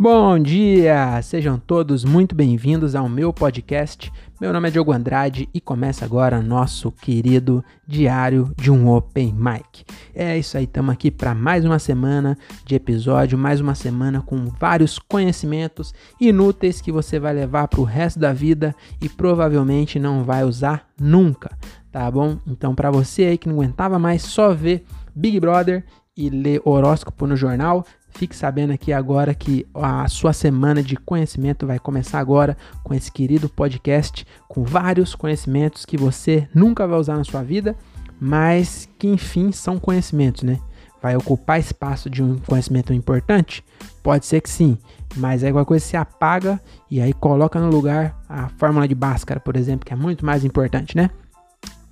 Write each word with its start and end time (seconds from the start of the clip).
Bom 0.00 0.38
dia! 0.38 1.20
Sejam 1.22 1.58
todos 1.58 2.04
muito 2.04 2.32
bem-vindos 2.32 2.94
ao 2.94 3.08
meu 3.08 3.32
podcast. 3.32 4.12
Meu 4.40 4.52
nome 4.52 4.68
é 4.68 4.70
Diogo 4.70 4.92
Andrade 4.92 5.48
e 5.52 5.60
começa 5.60 6.04
agora 6.04 6.40
nosso 6.40 6.92
querido 6.92 7.64
diário 7.84 8.54
de 8.56 8.70
um 8.70 8.88
Open 8.88 9.34
Mic. 9.34 9.84
É 10.14 10.38
isso 10.38 10.56
aí, 10.56 10.62
estamos 10.62 10.92
aqui 10.92 11.10
para 11.10 11.34
mais 11.34 11.64
uma 11.64 11.80
semana 11.80 12.38
de 12.64 12.76
episódio, 12.76 13.36
mais 13.36 13.60
uma 13.60 13.74
semana 13.74 14.22
com 14.22 14.36
vários 14.60 15.00
conhecimentos 15.00 15.92
inúteis 16.20 16.80
que 16.80 16.92
você 16.92 17.18
vai 17.18 17.34
levar 17.34 17.66
para 17.66 17.80
o 17.80 17.84
resto 17.84 18.20
da 18.20 18.32
vida 18.32 18.76
e 19.02 19.08
provavelmente 19.08 19.98
não 19.98 20.22
vai 20.22 20.44
usar 20.44 20.86
nunca, 20.96 21.58
tá 21.90 22.08
bom? 22.08 22.38
Então, 22.46 22.72
para 22.72 22.92
você 22.92 23.24
aí 23.24 23.36
que 23.36 23.48
não 23.48 23.56
aguentava 23.56 23.98
mais 23.98 24.22
só 24.22 24.54
ver 24.54 24.84
Big 25.12 25.40
Brother 25.40 25.84
e 26.16 26.30
ler 26.30 26.60
horóscopo 26.64 27.28
no 27.28 27.36
jornal, 27.36 27.84
Fique 28.10 28.34
sabendo 28.34 28.72
aqui 28.72 28.92
agora 28.92 29.34
que 29.34 29.66
a 29.74 30.08
sua 30.08 30.32
semana 30.32 30.82
de 30.82 30.96
conhecimento 30.96 31.66
vai 31.66 31.78
começar 31.78 32.18
agora 32.18 32.56
com 32.82 32.94
esse 32.94 33.12
querido 33.12 33.48
podcast 33.48 34.26
com 34.48 34.64
vários 34.64 35.14
conhecimentos 35.14 35.84
que 35.84 35.96
você 35.96 36.48
nunca 36.54 36.86
vai 36.86 36.98
usar 36.98 37.16
na 37.16 37.24
sua 37.24 37.42
vida, 37.42 37.76
mas 38.20 38.88
que 38.98 39.06
enfim 39.06 39.52
são 39.52 39.78
conhecimentos, 39.78 40.42
né? 40.42 40.58
Vai 41.00 41.16
ocupar 41.16 41.60
espaço 41.60 42.10
de 42.10 42.22
um 42.22 42.38
conhecimento 42.38 42.92
importante? 42.92 43.64
Pode 44.02 44.26
ser 44.26 44.40
que 44.40 44.50
sim, 44.50 44.76
mas 45.16 45.44
aí 45.44 45.50
alguma 45.50 45.64
coisa 45.64 45.84
se 45.84 45.96
apaga 45.96 46.60
e 46.90 47.00
aí 47.00 47.12
coloca 47.12 47.60
no 47.60 47.70
lugar 47.70 48.20
a 48.28 48.48
fórmula 48.48 48.88
de 48.88 48.96
Bhaskara, 48.96 49.38
por 49.38 49.56
exemplo, 49.56 49.86
que 49.86 49.92
é 49.92 49.96
muito 49.96 50.26
mais 50.26 50.44
importante, 50.44 50.96
né? 50.96 51.10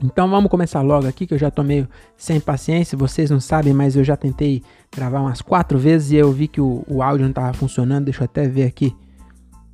Então 0.02 0.28
vamos 0.28 0.50
começar 0.50 0.82
logo 0.82 1.06
aqui, 1.06 1.27
que 1.27 1.32
eu 1.32 1.38
já 1.38 1.50
tô 1.50 1.62
meio 1.62 1.88
sem 2.16 2.38
paciência. 2.38 2.98
Vocês 2.98 3.30
não 3.30 3.41
sabem, 3.41 3.73
mas 3.73 3.96
eu 3.96 4.04
já 4.04 4.16
tentei 4.16 4.62
gravar 4.95 5.20
umas 5.20 5.40
quatro 5.40 5.79
vezes 5.79 6.12
e 6.12 6.16
eu 6.16 6.30
vi 6.30 6.48
que 6.48 6.60
o, 6.60 6.84
o 6.87 7.02
áudio 7.02 7.24
não 7.26 7.32
tava 7.32 7.52
funcionando. 7.54 8.04
Deixa 8.04 8.23
eu 8.23 8.26
até 8.26 8.46
ver 8.46 8.65
aqui 8.65 8.95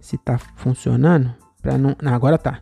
se 0.01 0.17
tá 0.17 0.39
funcionando. 0.57 1.35
Pra 1.61 1.77
não, 1.77 1.97
não, 2.01 2.15
agora 2.15 2.39
tá. 2.39 2.61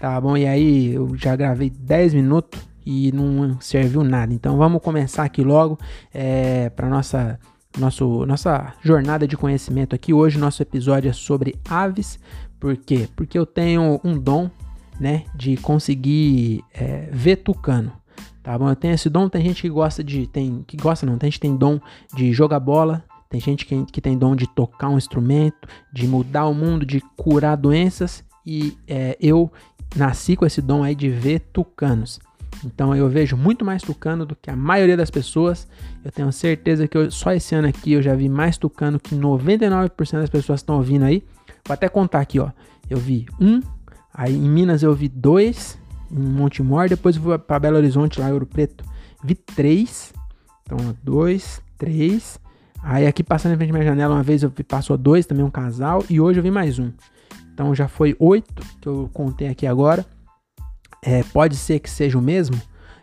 Tá 0.00 0.20
bom, 0.20 0.36
e 0.36 0.46
aí 0.46 0.94
eu 0.94 1.14
já 1.16 1.36
gravei 1.36 1.70
10 1.70 2.14
minutos 2.14 2.60
e 2.84 3.12
não 3.12 3.60
serviu 3.60 4.02
nada. 4.02 4.32
Então 4.32 4.56
vamos 4.56 4.82
começar 4.82 5.24
aqui 5.24 5.42
logo 5.42 5.78
é, 6.12 6.70
para 6.70 6.88
nossa 6.88 7.38
nosso, 7.78 8.26
nossa 8.26 8.74
jornada 8.82 9.26
de 9.26 9.36
conhecimento 9.36 9.94
aqui. 9.94 10.12
Hoje 10.12 10.38
nosso 10.38 10.62
episódio 10.62 11.08
é 11.08 11.12
sobre 11.12 11.54
aves. 11.68 12.18
Por 12.58 12.76
quê? 12.76 13.08
Porque 13.16 13.38
eu 13.38 13.46
tenho 13.46 14.00
um 14.04 14.18
dom 14.18 14.50
né, 15.02 15.24
de 15.34 15.56
conseguir 15.56 16.64
é, 16.72 17.08
ver 17.10 17.36
tucano. 17.36 17.92
Tá 18.40 18.56
bom? 18.56 18.68
Eu 18.68 18.76
tenho 18.76 18.94
esse 18.94 19.10
dom, 19.10 19.28
tem 19.28 19.42
gente 19.42 19.62
que 19.62 19.68
gosta 19.68 20.02
de. 20.02 20.26
Tem, 20.28 20.64
que 20.66 20.76
gosta 20.76 21.04
não, 21.04 21.18
tem 21.18 21.28
gente 21.28 21.40
que 21.40 21.46
tem 21.46 21.56
dom 21.56 21.80
de 22.14 22.32
jogar 22.32 22.60
bola, 22.60 23.04
tem 23.28 23.40
gente 23.40 23.66
que, 23.66 23.84
que 23.86 24.00
tem 24.00 24.16
dom 24.16 24.36
de 24.36 24.46
tocar 24.46 24.88
um 24.88 24.98
instrumento, 24.98 25.68
de 25.92 26.06
mudar 26.06 26.46
o 26.46 26.54
mundo, 26.54 26.86
de 26.86 27.00
curar 27.16 27.56
doenças. 27.56 28.24
E 28.46 28.76
é, 28.86 29.16
eu 29.20 29.50
nasci 29.96 30.36
com 30.36 30.46
esse 30.46 30.62
dom 30.62 30.82
aí 30.82 30.94
de 30.94 31.08
ver 31.08 31.40
tucanos. 31.52 32.20
Então 32.64 32.94
eu 32.94 33.08
vejo 33.08 33.36
muito 33.36 33.64
mais 33.64 33.82
tucano 33.82 34.24
do 34.24 34.36
que 34.36 34.50
a 34.50 34.56
maioria 34.56 34.96
das 34.96 35.10
pessoas. 35.10 35.66
Eu 36.04 36.12
tenho 36.12 36.32
certeza 36.32 36.86
que 36.86 36.96
eu, 36.96 37.10
só 37.10 37.32
esse 37.32 37.54
ano 37.54 37.68
aqui 37.68 37.92
eu 37.92 38.02
já 38.02 38.14
vi 38.14 38.28
mais 38.28 38.56
tucano 38.56 39.00
que 39.00 39.16
99% 39.16 40.12
das 40.12 40.30
pessoas 40.30 40.60
estão 40.60 40.76
ouvindo 40.76 41.04
aí. 41.04 41.24
Vou 41.66 41.74
até 41.74 41.88
contar 41.88 42.20
aqui, 42.20 42.38
ó. 42.38 42.50
Eu 42.90 42.98
vi 42.98 43.26
um, 43.40 43.60
Aí 44.14 44.34
em 44.34 44.48
Minas 44.48 44.82
eu 44.82 44.94
vi 44.94 45.08
dois, 45.08 45.78
em 46.10 46.18
Montemor, 46.18 46.88
depois 46.88 47.16
eu 47.16 47.22
fui 47.22 47.38
para 47.38 47.58
Belo 47.58 47.76
Horizonte, 47.76 48.20
lá 48.20 48.28
em 48.28 48.32
Ouro 48.32 48.46
Preto, 48.46 48.84
vi 49.24 49.34
três. 49.34 50.12
Então, 50.62 50.94
dois, 51.02 51.60
três. 51.78 52.38
Aí 52.82 53.06
aqui 53.06 53.22
passando 53.22 53.54
em 53.54 53.56
frente 53.56 53.70
à 53.70 53.72
minha 53.72 53.84
janela, 53.84 54.14
uma 54.14 54.22
vez 54.22 54.42
eu 54.42 54.50
vi, 54.50 54.62
passou 54.62 54.96
dois, 54.96 55.24
também 55.24 55.44
um 55.44 55.50
casal, 55.50 56.04
e 56.10 56.20
hoje 56.20 56.40
eu 56.40 56.42
vi 56.42 56.50
mais 56.50 56.78
um. 56.78 56.90
Então 57.52 57.74
já 57.74 57.88
foi 57.88 58.16
oito 58.18 58.62
que 58.80 58.88
eu 58.88 59.08
contei 59.12 59.48
aqui 59.48 59.66
agora. 59.66 60.04
É, 61.02 61.22
pode 61.22 61.56
ser 61.56 61.78
que 61.80 61.90
seja 61.90 62.18
o 62.18 62.22
mesmo? 62.22 62.60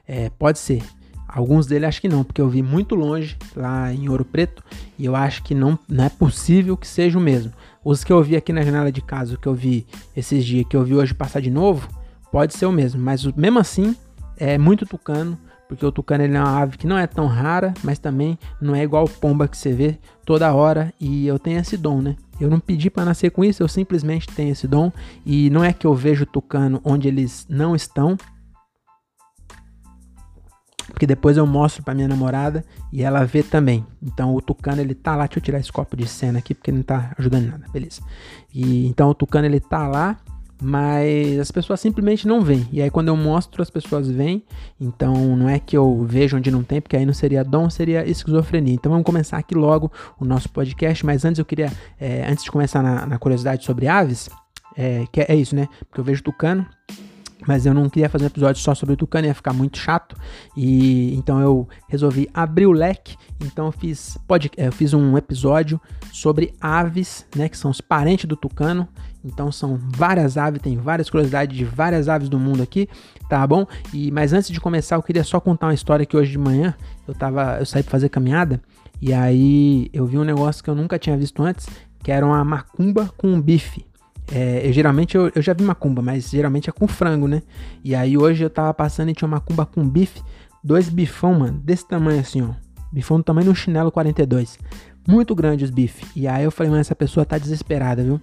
É, 0.07 0.29
pode 0.29 0.59
ser. 0.59 0.83
Alguns 1.31 1.67
deles 1.67 1.87
acho 1.87 2.01
que 2.01 2.09
não, 2.09 2.23
porque 2.23 2.41
eu 2.41 2.49
vi 2.49 2.63
muito 2.63 2.95
longe 2.95 3.37
lá 3.55 3.93
em 3.93 4.09
Ouro 4.09 4.25
Preto 4.25 4.63
e 4.97 5.05
eu 5.05 5.15
acho 5.15 5.43
que 5.43 5.53
não, 5.53 5.77
não 5.87 6.05
é 6.05 6.09
possível 6.09 6.75
que 6.75 6.87
seja 6.87 7.19
o 7.19 7.21
mesmo. 7.21 7.53
Os 7.85 8.03
que 8.03 8.11
eu 8.11 8.21
vi 8.23 8.35
aqui 8.35 8.51
na 8.51 8.63
janela 8.63 8.91
de 8.91 8.99
casa, 8.99 9.35
o 9.35 9.37
que 9.37 9.47
eu 9.47 9.53
vi 9.53 9.85
esses 10.17 10.43
dias, 10.43 10.65
que 10.67 10.75
eu 10.75 10.83
vi 10.83 10.95
hoje 10.95 11.13
passar 11.13 11.39
de 11.39 11.51
novo, 11.51 11.87
pode 12.31 12.55
ser 12.55 12.65
o 12.65 12.71
mesmo, 12.71 12.99
mas 12.99 13.23
mesmo 13.25 13.59
assim 13.59 13.95
é 14.37 14.57
muito 14.57 14.87
tucano, 14.87 15.37
porque 15.67 15.85
o 15.85 15.91
tucano 15.91 16.23
ele 16.23 16.35
é 16.35 16.41
uma 16.41 16.61
ave 16.61 16.79
que 16.79 16.87
não 16.87 16.97
é 16.97 17.05
tão 17.05 17.27
rara, 17.27 17.75
mas 17.83 17.99
também 17.99 18.37
não 18.59 18.73
é 18.73 18.81
igual 18.81 19.07
pomba 19.07 19.47
que 19.47 19.55
você 19.55 19.71
vê 19.71 19.99
toda 20.25 20.51
hora 20.51 20.91
e 20.99 21.27
eu 21.27 21.37
tenho 21.37 21.59
esse 21.59 21.77
dom, 21.77 22.01
né? 22.01 22.15
Eu 22.41 22.49
não 22.49 22.59
pedi 22.59 22.89
para 22.89 23.05
nascer 23.05 23.29
com 23.29 23.45
isso, 23.45 23.61
eu 23.61 23.67
simplesmente 23.67 24.25
tenho 24.27 24.51
esse 24.51 24.67
dom 24.67 24.91
e 25.23 25.51
não 25.51 25.63
é 25.63 25.71
que 25.71 25.85
eu 25.85 25.93
vejo 25.93 26.25
tucano 26.25 26.81
onde 26.83 27.07
eles 27.07 27.45
não 27.47 27.75
estão, 27.75 28.17
porque 30.89 31.07
depois 31.07 31.37
eu 31.37 31.45
mostro 31.45 31.83
para 31.83 31.93
minha 31.93 32.07
namorada 32.07 32.63
e 32.91 33.03
ela 33.03 33.23
vê 33.25 33.43
também. 33.43 33.85
Então 34.01 34.35
o 34.35 34.41
tucano 34.41 34.81
ele 34.81 34.93
tá 34.93 35.15
lá, 35.15 35.25
deixa 35.25 35.39
eu 35.39 35.43
tirar 35.43 35.59
esse 35.59 35.71
copo 35.71 35.95
de 35.95 36.07
cena 36.07 36.39
aqui 36.39 36.53
porque 36.53 36.71
não 36.71 36.83
tá 36.83 37.13
ajudando 37.17 37.47
nada, 37.47 37.65
beleza. 37.71 38.01
E 38.53 38.87
então 38.87 39.09
o 39.09 39.13
tucano 39.13 39.45
ele 39.45 39.59
tá 39.59 39.87
lá, 39.87 40.17
mas 40.61 41.39
as 41.39 41.51
pessoas 41.51 41.79
simplesmente 41.79 42.27
não 42.27 42.41
veem. 42.41 42.67
E 42.71 42.81
aí 42.81 42.89
quando 42.89 43.07
eu 43.07 43.15
mostro 43.15 43.61
as 43.61 43.69
pessoas 43.69 44.09
veem. 44.09 44.43
Então 44.79 45.13
não 45.37 45.47
é 45.47 45.59
que 45.59 45.77
eu 45.77 46.03
vejo 46.05 46.37
onde 46.37 46.51
não 46.51 46.63
tem, 46.63 46.81
porque 46.81 46.97
aí 46.97 47.05
não 47.05 47.13
seria 47.13 47.43
dom, 47.43 47.69
seria 47.69 48.07
esquizofrenia. 48.07 48.73
Então 48.73 48.91
vamos 48.91 49.05
começar 49.05 49.37
aqui 49.37 49.55
logo 49.55 49.91
o 50.19 50.25
nosso 50.25 50.49
podcast. 50.49 51.05
Mas 51.05 51.23
antes 51.25 51.39
eu 51.39 51.45
queria, 51.45 51.71
é, 51.99 52.29
antes 52.29 52.43
de 52.43 52.51
começar 52.51 52.83
na, 52.83 53.05
na 53.05 53.17
curiosidade 53.17 53.63
sobre 53.63 53.87
aves, 53.87 54.29
é, 54.75 55.05
que 55.11 55.21
é, 55.21 55.25
é 55.29 55.35
isso, 55.35 55.55
né? 55.55 55.67
Porque 55.87 55.99
eu 55.99 56.03
vejo 56.03 56.23
tucano 56.23 56.65
mas 57.47 57.65
eu 57.65 57.73
não 57.73 57.89
queria 57.89 58.09
fazer 58.09 58.25
um 58.25 58.27
episódio 58.27 58.61
só 58.61 58.75
sobre 58.75 58.93
o 58.93 58.97
tucano, 58.97 59.27
ia 59.27 59.33
ficar 59.33 59.53
muito 59.53 59.77
chato. 59.77 60.15
E 60.55 61.15
então 61.15 61.39
eu 61.39 61.67
resolvi 61.87 62.29
abrir 62.33 62.65
o 62.65 62.71
leque. 62.71 63.15
Então 63.39 63.67
eu 63.67 63.71
fiz, 63.71 64.17
pode, 64.27 64.51
eu 64.57 64.71
fiz 64.71 64.93
um 64.93 65.17
episódio 65.17 65.79
sobre 66.11 66.53
aves, 66.59 67.25
né, 67.35 67.47
que 67.47 67.57
são 67.57 67.71
os 67.71 67.81
parentes 67.81 68.25
do 68.25 68.35
tucano. 68.35 68.87
Então 69.23 69.51
são 69.51 69.77
várias 69.77 70.37
aves, 70.37 70.61
tem 70.61 70.77
várias 70.77 71.09
curiosidades 71.09 71.57
de 71.57 71.65
várias 71.65 72.07
aves 72.07 72.29
do 72.29 72.39
mundo 72.39 72.63
aqui, 72.63 72.87
tá 73.29 73.45
bom? 73.45 73.65
E 73.93 74.11
mas 74.11 74.31
antes 74.31 74.49
de 74.49 74.59
começar, 74.59 74.95
eu 74.95 75.03
queria 75.03 75.23
só 75.23 75.39
contar 75.39 75.67
uma 75.67 75.73
história 75.73 76.05
que 76.05 76.15
hoje 76.15 76.31
de 76.31 76.37
manhã 76.37 76.73
eu 77.07 77.13
tava, 77.13 77.57
eu 77.59 77.65
saí 77.65 77.83
para 77.83 77.91
fazer 77.91 78.09
caminhada 78.09 78.61
e 79.01 79.13
aí 79.13 79.89
eu 79.93 80.05
vi 80.05 80.17
um 80.17 80.23
negócio 80.23 80.63
que 80.63 80.69
eu 80.69 80.75
nunca 80.75 80.99
tinha 80.99 81.17
visto 81.17 81.41
antes, 81.41 81.67
que 82.03 82.11
era 82.11 82.25
uma 82.25 82.43
macumba 82.43 83.11
com 83.17 83.27
um 83.27 83.41
bife. 83.41 83.88
É, 84.31 84.67
eu, 84.67 84.71
geralmente 84.71 85.15
eu, 85.15 85.31
eu, 85.33 85.41
já 85.41 85.53
vi 85.53 85.63
macumba, 85.63 86.01
mas 86.01 86.29
geralmente 86.29 86.69
é 86.69 86.73
com 86.73 86.87
frango, 86.87 87.27
né? 87.27 87.41
E 87.83 87.95
aí 87.95 88.17
hoje 88.17 88.43
eu 88.43 88.49
tava 88.49 88.73
passando 88.73 89.09
e 89.09 89.13
tinha 89.13 89.27
uma 89.27 89.37
macumba 89.37 89.65
com 89.65 89.87
bife, 89.87 90.21
dois 90.63 90.89
bifão, 90.89 91.39
mano, 91.39 91.59
desse 91.59 91.87
tamanho 91.87 92.19
assim, 92.19 92.41
ó. 92.41 92.53
Bifão 92.91 93.17
do 93.17 93.23
tamanho 93.23 93.45
de 93.45 93.51
um 93.51 93.55
chinelo 93.55 93.91
42. 93.91 94.57
Muito 95.07 95.33
grande 95.35 95.63
os 95.63 95.69
bifes. 95.69 96.07
E 96.15 96.27
aí 96.27 96.43
eu 96.43 96.51
falei, 96.51 96.69
mano, 96.69 96.81
essa 96.81 96.95
pessoa 96.95 97.25
tá 97.25 97.37
desesperada, 97.37 98.03
viu? 98.03 98.19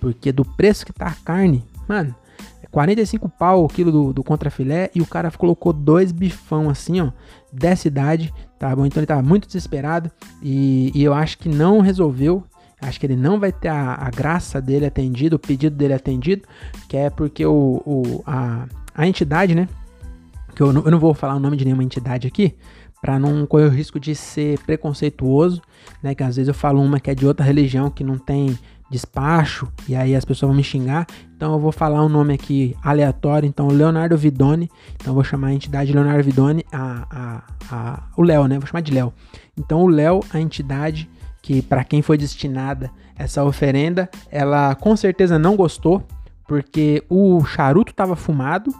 Porque 0.00 0.32
do 0.32 0.44
preço 0.44 0.84
que 0.84 0.92
tá 0.92 1.06
a 1.06 1.14
carne, 1.14 1.64
mano, 1.88 2.14
é 2.62 2.66
45 2.66 3.28
pau 3.28 3.64
o 3.64 3.68
quilo 3.68 3.90
do, 3.90 4.12
do 4.12 4.22
contrafilé 4.22 4.90
e 4.94 5.00
o 5.00 5.06
cara 5.06 5.30
colocou 5.30 5.72
dois 5.72 6.12
bifão 6.12 6.68
assim, 6.70 7.00
ó, 7.00 7.10
dessa 7.52 7.88
idade, 7.88 8.32
tá 8.58 8.74
bom? 8.74 8.86
Então 8.86 9.00
ele 9.00 9.06
tava 9.06 9.22
muito 9.22 9.46
desesperado 9.46 10.10
e, 10.42 10.90
e 10.94 11.02
eu 11.02 11.12
acho 11.12 11.38
que 11.38 11.48
não 11.48 11.80
resolveu 11.80 12.44
acho 12.88 13.00
que 13.00 13.06
ele 13.06 13.16
não 13.16 13.38
vai 13.38 13.52
ter 13.52 13.68
a, 13.68 13.94
a 13.94 14.10
graça 14.10 14.60
dele 14.60 14.86
atendido, 14.86 15.36
o 15.36 15.38
pedido 15.38 15.76
dele 15.76 15.94
atendido, 15.94 16.42
que 16.88 16.96
é 16.96 17.10
porque 17.10 17.44
o, 17.44 17.82
o 17.84 18.22
a, 18.26 18.66
a 18.94 19.06
entidade, 19.06 19.54
né? 19.54 19.68
Que 20.54 20.62
eu 20.62 20.72
não, 20.72 20.84
eu 20.84 20.90
não 20.90 20.98
vou 20.98 21.14
falar 21.14 21.34
o 21.34 21.40
nome 21.40 21.56
de 21.56 21.64
nenhuma 21.64 21.82
entidade 21.82 22.26
aqui, 22.26 22.54
para 23.00 23.18
não 23.18 23.44
correr 23.46 23.66
o 23.66 23.70
risco 23.70 23.98
de 23.98 24.14
ser 24.14 24.58
preconceituoso, 24.60 25.60
né? 26.02 26.14
Que 26.14 26.22
às 26.22 26.36
vezes 26.36 26.48
eu 26.48 26.54
falo 26.54 26.80
uma 26.82 27.00
que 27.00 27.10
é 27.10 27.14
de 27.14 27.26
outra 27.26 27.44
religião 27.44 27.90
que 27.90 28.04
não 28.04 28.18
tem 28.18 28.58
despacho 28.90 29.66
e 29.88 29.96
aí 29.96 30.14
as 30.14 30.24
pessoas 30.24 30.48
vão 30.48 30.56
me 30.56 30.62
xingar. 30.62 31.06
Então 31.36 31.52
eu 31.52 31.58
vou 31.58 31.72
falar 31.72 32.04
um 32.04 32.08
nome 32.08 32.34
aqui 32.34 32.76
aleatório. 32.82 33.46
Então 33.46 33.68
Leonardo 33.68 34.16
Vidoni. 34.16 34.70
Então 34.94 35.10
eu 35.10 35.14
vou 35.14 35.24
chamar 35.24 35.48
a 35.48 35.52
entidade 35.52 35.92
Leonardo 35.92 36.22
Vidoni, 36.22 36.64
a, 36.72 37.06
a, 37.10 37.42
a, 37.70 38.02
o 38.16 38.22
Léo, 38.22 38.46
né? 38.46 38.58
Vou 38.58 38.66
chamar 38.66 38.82
de 38.82 38.92
Léo. 38.92 39.12
Então 39.56 39.82
o 39.82 39.88
Léo, 39.88 40.20
a 40.32 40.40
entidade 40.40 41.08
que 41.44 41.60
para 41.60 41.84
quem 41.84 42.00
foi 42.00 42.16
destinada 42.16 42.90
essa 43.14 43.44
oferenda, 43.44 44.08
ela 44.30 44.74
com 44.74 44.96
certeza 44.96 45.38
não 45.38 45.56
gostou, 45.56 46.02
porque 46.48 47.04
o 47.06 47.44
charuto 47.44 47.92
estava 47.92 48.16
fumado, 48.16 48.74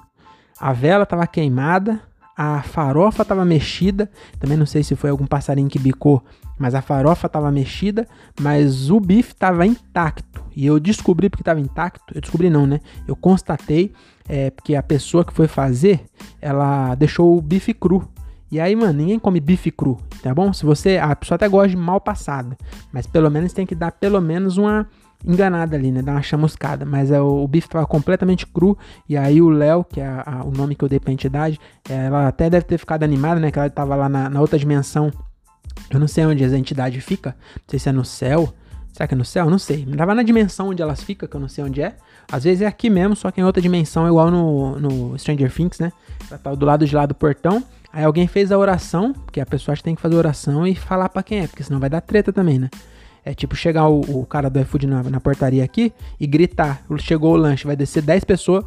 a 0.58 0.72
vela 0.72 1.02
estava 1.02 1.26
queimada, 1.26 2.00
a 2.34 2.62
farofa 2.62 3.20
estava 3.20 3.44
mexida, 3.44 4.11
também 4.40 4.56
não 4.56 4.64
sei 4.64 4.82
se 4.82 4.96
foi 4.96 5.11
algum 5.11 5.26
passarinho 5.26 5.69
que 5.69 5.78
bicou, 5.78 6.25
mas 6.58 6.75
a 6.75 6.81
farofa 6.81 7.26
estava 7.26 7.52
mexida, 7.52 8.08
mas 8.40 8.90
o 8.90 8.99
bife 8.99 9.32
estava 9.32 9.67
intacto. 9.67 10.43
E 10.56 10.64
eu 10.64 10.81
descobri 10.81 11.28
porque 11.28 11.43
estava 11.43 11.60
intacto, 11.60 12.14
eu 12.14 12.20
descobri 12.22 12.49
não, 12.49 12.67
né? 12.67 12.81
Eu 13.06 13.14
constatei, 13.14 13.93
é, 14.26 14.49
porque 14.49 14.75
a 14.75 14.82
pessoa 14.82 15.22
que 15.22 15.34
foi 15.34 15.46
fazer, 15.46 16.06
ela 16.40 16.94
deixou 16.94 17.37
o 17.37 17.43
bife 17.43 17.75
cru. 17.75 18.08
E 18.54 18.60
aí, 18.60 18.76
mano, 18.76 18.92
ninguém 18.92 19.18
come 19.18 19.40
bife 19.40 19.68
cru, 19.72 19.98
tá 20.22 20.32
bom? 20.32 20.52
Se 20.52 20.64
você. 20.64 20.96
A 20.96 21.16
pessoa 21.16 21.34
até 21.34 21.48
gosta 21.48 21.70
de 21.70 21.76
mal 21.76 22.00
passada. 22.00 22.56
Mas 22.92 23.04
pelo 23.04 23.28
menos 23.28 23.52
tem 23.52 23.66
que 23.66 23.74
dar 23.74 23.90
pelo 23.90 24.20
menos 24.20 24.56
uma 24.56 24.86
enganada 25.26 25.74
ali, 25.74 25.90
né? 25.90 26.00
Dar 26.00 26.12
uma 26.12 26.22
chamuscada. 26.22 26.84
Mas 26.84 27.10
é, 27.10 27.20
o, 27.20 27.42
o 27.42 27.48
bife 27.48 27.68
tava 27.68 27.84
completamente 27.84 28.46
cru. 28.46 28.78
E 29.08 29.16
aí 29.16 29.42
o 29.42 29.48
Léo, 29.48 29.82
que 29.82 30.00
é 30.00 30.06
a, 30.06 30.22
a, 30.24 30.44
o 30.44 30.52
nome 30.52 30.76
que 30.76 30.84
eu 30.84 30.88
dei 30.88 31.00
pra 31.00 31.12
entidade, 31.12 31.58
ela 31.90 32.28
até 32.28 32.48
deve 32.48 32.64
ter 32.64 32.78
ficado 32.78 33.02
animada, 33.02 33.40
né? 33.40 33.50
Que 33.50 33.58
ela 33.58 33.68
tava 33.68 33.96
lá 33.96 34.08
na, 34.08 34.30
na 34.30 34.40
outra 34.40 34.56
dimensão. 34.56 35.10
Eu 35.90 35.98
não 35.98 36.06
sei 36.06 36.24
onde 36.24 36.44
essa 36.44 36.56
entidade 36.56 37.00
fica. 37.00 37.30
Não 37.56 37.64
sei 37.66 37.80
se 37.80 37.88
é 37.88 37.92
no 37.92 38.04
céu. 38.04 38.54
Será 38.92 39.08
que 39.08 39.14
é 39.14 39.16
no 39.16 39.24
céu? 39.24 39.50
Não 39.50 39.58
sei. 39.58 39.84
Tava 39.96 40.14
na 40.14 40.22
dimensão 40.22 40.68
onde 40.68 40.80
elas 40.80 41.02
ficam, 41.02 41.28
que 41.28 41.34
eu 41.34 41.40
não 41.40 41.48
sei 41.48 41.64
onde 41.64 41.82
é. 41.82 41.96
Às 42.30 42.44
vezes 42.44 42.62
é 42.62 42.66
aqui 42.66 42.88
mesmo, 42.88 43.16
só 43.16 43.32
que 43.32 43.40
em 43.40 43.44
outra 43.44 43.60
dimensão, 43.60 44.06
igual 44.06 44.30
no, 44.30 44.78
no 44.78 45.18
Stranger 45.18 45.52
Things, 45.52 45.80
né? 45.80 45.92
Ela 46.30 46.38
tá 46.38 46.54
do 46.54 46.64
lado 46.64 46.86
de 46.86 46.94
lá 46.94 47.04
do 47.04 47.16
portão. 47.16 47.64
Aí 47.94 48.02
alguém 48.02 48.26
fez 48.26 48.50
a 48.50 48.58
oração, 48.58 49.12
porque 49.12 49.41
a 49.41 49.46
pessoa 49.46 49.76
tem 49.76 49.94
que 49.94 50.02
fazer 50.02 50.17
a 50.17 50.19
oração 50.19 50.67
e 50.67 50.75
falar 50.75 51.08
para 51.08 51.23
quem 51.23 51.38
é, 51.38 51.46
porque 51.46 51.62
senão 51.62 51.79
vai 51.79 51.88
dar 51.88 52.00
treta 52.00 52.32
também, 52.32 52.58
né? 52.58 52.69
É 53.25 53.32
tipo 53.32 53.55
chegar 53.55 53.87
o, 53.88 54.00
o 54.00 54.26
cara 54.26 54.50
do 54.50 54.58
iFood 54.58 54.85
na, 54.88 55.05
na 55.05 55.20
portaria 55.20 55.62
aqui 55.62 55.93
e 56.19 56.26
gritar: 56.26 56.82
chegou 56.99 57.32
o 57.32 57.37
lanche, 57.37 57.64
vai 57.64 57.76
descer 57.76 58.02
10 58.02 58.25
pessoas, 58.25 58.64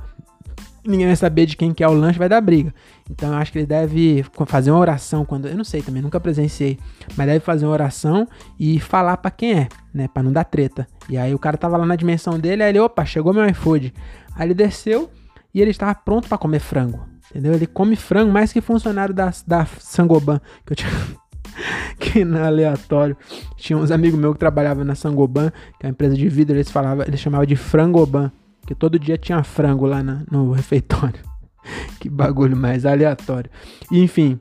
ninguém 0.86 1.08
vai 1.08 1.16
saber 1.18 1.46
de 1.46 1.58
quem 1.58 1.74
que 1.74 1.84
é 1.84 1.88
o 1.90 1.92
lanche, 1.92 2.18
vai 2.18 2.30
dar 2.30 2.40
briga. 2.40 2.74
Então 3.12 3.34
eu 3.34 3.36
acho 3.36 3.52
que 3.52 3.58
ele 3.58 3.66
deve 3.66 4.26
fazer 4.46 4.72
uma 4.72 4.80
oração 4.80 5.26
quando. 5.26 5.50
Eu 5.50 5.58
não 5.58 5.66
sei 5.66 5.82
também, 5.82 6.02
nunca 6.02 6.22
presenciei. 6.22 6.80
Mas 7.18 7.28
deve 7.28 7.42
fazer 7.42 7.66
uma 7.66 7.74
oração 7.74 8.26
e 8.58 8.80
falar 8.80 9.18
para 9.18 9.30
quem 9.30 9.60
é, 9.60 9.68
né? 9.94 10.08
Pra 10.08 10.24
não 10.24 10.32
dar 10.32 10.46
treta. 10.46 10.88
E 11.10 11.18
aí 11.18 11.36
o 11.36 11.40
cara 11.40 11.58
tava 11.58 11.76
lá 11.76 11.86
na 11.86 11.98
dimensão 11.98 12.40
dele, 12.40 12.64
aí 12.64 12.70
ele, 12.70 12.80
opa, 12.80 13.04
chegou 13.04 13.34
meu 13.34 13.46
iFood. 13.50 13.94
Aí 14.38 14.48
ele 14.48 14.54
desceu 14.54 15.12
e 15.54 15.62
ele 15.62 15.72
estava 15.72 15.94
pronto 15.94 16.30
para 16.30 16.38
comer 16.38 16.60
frango. 16.60 17.17
Entendeu? 17.30 17.54
Ele 17.54 17.68
come 17.68 17.96
frango 17.96 18.32
mais 18.32 18.54
que 18.54 18.62
funcionário 18.62 19.14
da, 19.14 19.32
da 19.46 19.66
Sangoban, 19.80 20.40
que 20.66 20.74
eu 20.74 20.78
tinha. 20.78 20.92
que 22.00 22.22
aleatório. 22.22 23.18
Tinha 23.56 23.78
uns 23.78 23.92
amigos 23.92 24.20
meus 24.20 24.34
que 24.34 24.40
trabalhavam 24.40 24.84
na 24.84 24.96
Sangoban, 24.96 25.52
que 25.80 25.86
é 25.86 25.88
uma 25.88 25.92
empresa 25.92 26.16
de 26.16 26.30
vidro, 26.30 26.56
eles 26.56 26.72
falavam, 26.72 27.06
eles 27.06 27.20
chamavam 27.20 27.46
de 27.46 27.56
frangoban, 27.56 28.32
que 28.66 28.76
todo 28.76 29.00
dia 29.00 29.18
tinha 29.18 29.44
frango 29.44 29.86
lá 29.86 30.04
na, 30.04 30.24
no 30.32 30.52
refeitório. 30.52 31.20
que 32.00 32.10
bagulho 32.10 32.56
mais 32.56 32.86
aleatório. 32.86 33.50
E, 33.92 34.02
enfim, 34.02 34.40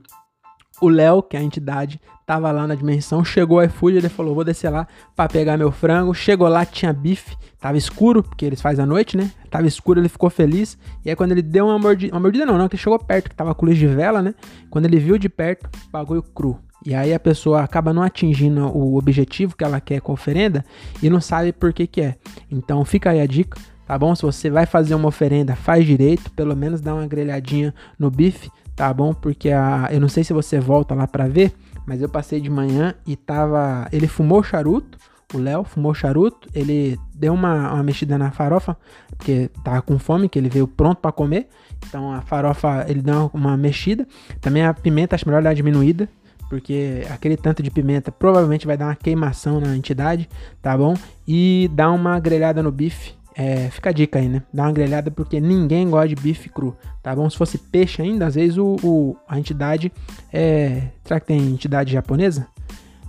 o 0.80 0.88
Léo, 0.88 1.22
que 1.22 1.36
é 1.36 1.40
a 1.40 1.42
entidade, 1.42 2.00
tava 2.26 2.50
lá 2.50 2.66
na 2.66 2.74
dimensão, 2.74 3.24
chegou 3.24 3.58
o 3.58 3.62
iFood, 3.62 3.96
ele 3.96 4.08
falou, 4.08 4.34
vou 4.34 4.44
descer 4.44 4.68
lá 4.68 4.86
para 5.14 5.28
pegar 5.28 5.56
meu 5.56 5.70
frango. 5.70 6.12
Chegou 6.12 6.48
lá, 6.48 6.66
tinha 6.66 6.92
bife, 6.92 7.36
tava 7.60 7.78
escuro, 7.78 8.22
porque 8.22 8.44
eles 8.44 8.60
fazem 8.60 8.82
à 8.82 8.86
noite, 8.86 9.16
né? 9.16 9.30
Tava 9.48 9.66
escuro, 9.66 10.00
ele 10.00 10.08
ficou 10.08 10.28
feliz. 10.28 10.76
E 11.04 11.10
aí 11.10 11.16
quando 11.16 11.32
ele 11.32 11.42
deu 11.42 11.66
uma 11.66 11.78
mordida, 11.78 12.12
uma 12.12 12.20
mordida 12.20 12.44
não, 12.44 12.58
não, 12.58 12.68
que 12.68 12.76
chegou 12.76 12.98
perto, 12.98 13.30
que 13.30 13.36
tava 13.36 13.54
com 13.54 13.64
luz 13.64 13.78
de 13.78 13.86
vela, 13.86 14.20
né? 14.20 14.34
Quando 14.68 14.86
ele 14.86 14.98
viu 14.98 15.16
de 15.16 15.28
perto, 15.28 15.68
bagulho 15.90 16.22
cru. 16.22 16.58
E 16.84 16.94
aí 16.94 17.14
a 17.14 17.18
pessoa 17.18 17.62
acaba 17.62 17.92
não 17.92 18.02
atingindo 18.02 18.66
o 18.66 18.96
objetivo 18.96 19.56
que 19.56 19.64
ela 19.64 19.80
quer 19.80 20.00
com 20.00 20.12
a 20.12 20.14
oferenda 20.14 20.64
e 21.02 21.08
não 21.08 21.20
sabe 21.20 21.52
por 21.52 21.72
que 21.72 21.86
que 21.86 22.00
é. 22.00 22.16
Então 22.50 22.84
fica 22.84 23.10
aí 23.10 23.20
a 23.20 23.26
dica, 23.26 23.58
tá 23.86 23.98
bom? 23.98 24.14
Se 24.14 24.22
você 24.22 24.50
vai 24.50 24.66
fazer 24.66 24.94
uma 24.94 25.08
oferenda, 25.08 25.56
faz 25.56 25.84
direito, 25.84 26.30
pelo 26.32 26.54
menos 26.54 26.80
dá 26.80 26.94
uma 26.94 27.06
grelhadinha 27.06 27.74
no 27.98 28.10
bife, 28.10 28.50
tá 28.76 28.92
bom? 28.92 29.14
Porque 29.14 29.50
a, 29.50 29.88
eu 29.90 30.00
não 30.00 30.08
sei 30.08 30.22
se 30.22 30.32
você 30.32 30.60
volta 30.60 30.94
lá 30.94 31.06
para 31.06 31.26
ver, 31.26 31.52
mas 31.86 32.02
eu 32.02 32.08
passei 32.08 32.40
de 32.40 32.50
manhã 32.50 32.94
e 33.06 33.16
tava, 33.16 33.88
ele 33.90 34.06
fumou 34.06 34.42
charuto, 34.42 34.98
o 35.34 35.38
Léo 35.38 35.64
fumou 35.64 35.92
charuto, 35.92 36.48
ele 36.54 36.96
deu 37.14 37.34
uma, 37.34 37.72
uma 37.72 37.82
mexida 37.82 38.16
na 38.16 38.30
farofa, 38.30 38.76
porque 39.16 39.50
tava 39.64 39.82
com 39.82 39.98
fome, 39.98 40.28
que 40.28 40.38
ele 40.38 40.48
veio 40.48 40.68
pronto 40.68 40.98
para 40.98 41.10
comer. 41.10 41.48
Então 41.88 42.12
a 42.12 42.20
farofa, 42.20 42.84
ele 42.88 43.02
deu 43.02 43.30
uma 43.34 43.56
mexida. 43.56 44.06
Também 44.40 44.64
a 44.64 44.72
pimenta, 44.72 45.16
acho 45.16 45.26
melhor 45.26 45.42
dar 45.42 45.54
diminuída, 45.54 46.08
porque 46.48 47.04
aquele 47.10 47.36
tanto 47.36 47.62
de 47.62 47.70
pimenta 47.70 48.12
provavelmente 48.12 48.66
vai 48.66 48.76
dar 48.76 48.86
uma 48.86 48.96
queimação 48.96 49.60
na 49.60 49.76
entidade, 49.76 50.28
tá 50.62 50.76
bom? 50.76 50.94
E 51.26 51.68
dá 51.72 51.90
uma 51.90 52.20
grelhada 52.20 52.62
no 52.62 52.70
bife. 52.70 53.15
É, 53.38 53.68
fica 53.70 53.90
a 53.90 53.92
dica 53.92 54.18
aí, 54.18 54.28
né? 54.28 54.42
Dá 54.52 54.62
uma 54.62 54.72
grelhada 54.72 55.10
porque 55.10 55.38
ninguém 55.40 55.90
gosta 55.90 56.08
de 56.08 56.14
bife 56.14 56.48
cru, 56.48 56.74
tá 57.02 57.14
bom? 57.14 57.28
Se 57.28 57.36
fosse 57.36 57.58
peixe 57.58 58.00
ainda, 58.00 58.26
às 58.26 58.34
vezes 58.34 58.56
o, 58.56 58.76
o 58.82 59.16
a 59.28 59.38
entidade 59.38 59.92
é. 60.32 60.88
Será 61.04 61.20
que 61.20 61.26
tem 61.26 61.38
entidade 61.38 61.92
japonesa? 61.92 62.46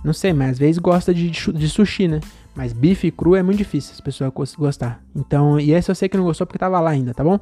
Não 0.04 0.12
sei, 0.12 0.32
mas 0.32 0.52
às 0.52 0.58
vezes 0.58 0.78
gosta 0.78 1.14
de, 1.14 1.30
de 1.30 1.68
sushi, 1.68 2.08
né? 2.08 2.20
Mas 2.54 2.72
bife 2.72 3.10
cru 3.10 3.36
é 3.36 3.42
muito 3.42 3.58
difícil 3.58 3.92
as 3.94 4.00
pessoas 4.00 4.54
gostar. 4.56 5.00
Então, 5.16 5.58
e 5.58 5.72
esse 5.72 5.90
eu 5.90 5.94
sei 5.94 6.08
que 6.08 6.16
não 6.16 6.24
gostou 6.24 6.46
porque 6.46 6.58
tava 6.58 6.78
lá 6.78 6.90
ainda, 6.90 7.14
tá 7.14 7.24
bom? 7.24 7.38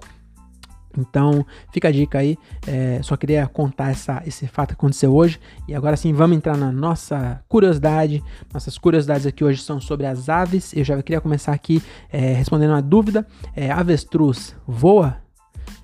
Então, 0.97 1.45
fica 1.73 1.89
a 1.89 1.91
dica 1.93 2.19
aí. 2.19 2.39
É, 2.67 3.01
só 3.03 3.17
queria 3.17 3.47
contar 3.47 3.91
essa, 3.91 4.23
esse 4.27 4.47
fato 4.47 4.69
que 4.69 4.75
aconteceu 4.75 5.15
hoje. 5.15 5.39
E 5.69 5.75
agora 5.75 5.97
sim, 5.97 6.13
vamos 6.13 6.37
entrar 6.37 6.57
na 6.57 6.73
nossa 6.73 7.43
curiosidade. 7.49 8.23
Nossas 8.53 8.79
curiosidades 8.79 9.27
aqui 9.27 9.45
hoje 9.45 9.63
são 9.63 9.81
sobre 9.81 10.07
as 10.07 10.29
aves. 10.29 10.73
Eu 10.75 10.85
já 10.85 11.01
queria 11.03 11.21
começar 11.21 11.53
aqui 11.53 11.83
é, 12.11 12.33
respondendo 12.33 12.71
uma 12.71 12.83
dúvida. 12.83 13.27
É, 13.55 13.71
avestruz 13.71 14.55
voa? 14.67 15.17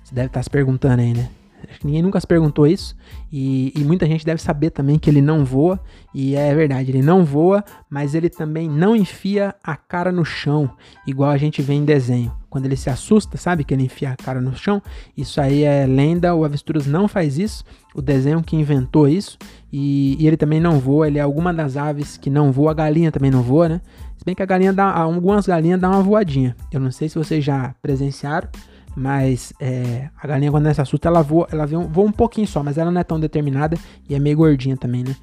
Você 0.03 0.15
deve 0.15 0.27
estar 0.27 0.43
se 0.43 0.49
perguntando 0.49 1.01
aí, 1.01 1.13
né? 1.13 1.29
Acho 1.73 1.79
que 1.79 1.87
ninguém 1.87 2.03
nunca 2.03 2.19
se 2.19 2.27
perguntou 2.27 2.67
isso. 2.67 2.95
E, 3.31 3.73
e, 3.75 3.83
muita 3.83 4.05
gente 4.05 4.23
deve 4.23 4.39
saber 4.39 4.69
também 4.69 4.99
que 4.99 5.09
ele 5.09 5.23
não 5.23 5.43
voa. 5.43 5.79
E 6.13 6.35
é 6.35 6.53
verdade, 6.53 6.91
ele 6.91 7.01
não 7.01 7.25
voa, 7.25 7.63
mas 7.89 8.13
ele 8.13 8.29
também 8.29 8.69
não 8.69 8.95
enfia 8.95 9.55
a 9.63 9.75
cara 9.75 10.11
no 10.11 10.23
chão, 10.23 10.69
igual 11.07 11.31
a 11.31 11.37
gente 11.37 11.63
vê 11.63 11.73
em 11.73 11.83
desenho. 11.83 12.31
Quando 12.47 12.65
ele 12.65 12.75
se 12.75 12.91
assusta, 12.91 13.35
sabe 13.37 13.63
que 13.63 13.73
ele 13.73 13.85
enfia 13.85 14.11
a 14.11 14.15
cara 14.15 14.39
no 14.39 14.55
chão? 14.55 14.79
Isso 15.17 15.41
aí 15.41 15.63
é 15.63 15.87
lenda, 15.87 16.35
o 16.35 16.45
avestruz 16.45 16.85
não 16.85 17.07
faz 17.07 17.39
isso. 17.39 17.63
O 17.95 18.03
desenho 18.03 18.43
que 18.43 18.55
inventou 18.55 19.07
isso. 19.07 19.39
E, 19.71 20.15
e 20.19 20.27
ele 20.27 20.37
também 20.37 20.59
não 20.59 20.77
voa, 20.79 21.07
ele 21.07 21.17
é 21.17 21.21
alguma 21.21 21.51
das 21.51 21.75
aves 21.75 22.17
que 22.17 22.29
não 22.29 22.51
voa. 22.51 22.69
A 22.69 22.75
galinha 22.75 23.11
também 23.11 23.31
não 23.31 23.41
voa, 23.41 23.67
né? 23.67 23.81
Se 24.15 24.23
bem 24.23 24.35
que 24.35 24.43
a 24.43 24.45
galinha 24.45 24.71
dá, 24.71 24.91
algumas 24.91 25.47
galinhas 25.47 25.81
dão 25.81 25.91
uma 25.91 26.03
voadinha. 26.03 26.55
Eu 26.71 26.79
não 26.79 26.91
sei 26.91 27.09
se 27.09 27.17
vocês 27.17 27.43
já 27.43 27.73
presenciaram. 27.81 28.47
Mas 28.95 29.53
é, 29.59 30.09
a 30.15 30.27
galinha, 30.27 30.51
quando 30.51 30.65
ela 30.65 30.73
se 30.73 30.81
assusta, 30.81 31.07
ela 31.07 31.21
voa, 31.21 31.47
ela 31.51 31.65
voa 31.65 31.81
um, 31.81 31.87
voa 31.87 32.05
um 32.05 32.11
pouquinho 32.11 32.47
só, 32.47 32.61
mas 32.61 32.77
ela 32.77 32.91
não 32.91 33.01
é 33.01 33.03
tão 33.03 33.19
determinada 33.19 33.77
e 34.07 34.13
é 34.13 34.19
meio 34.19 34.37
gordinha 34.37 34.77
também, 34.77 35.03
né? 35.03 35.15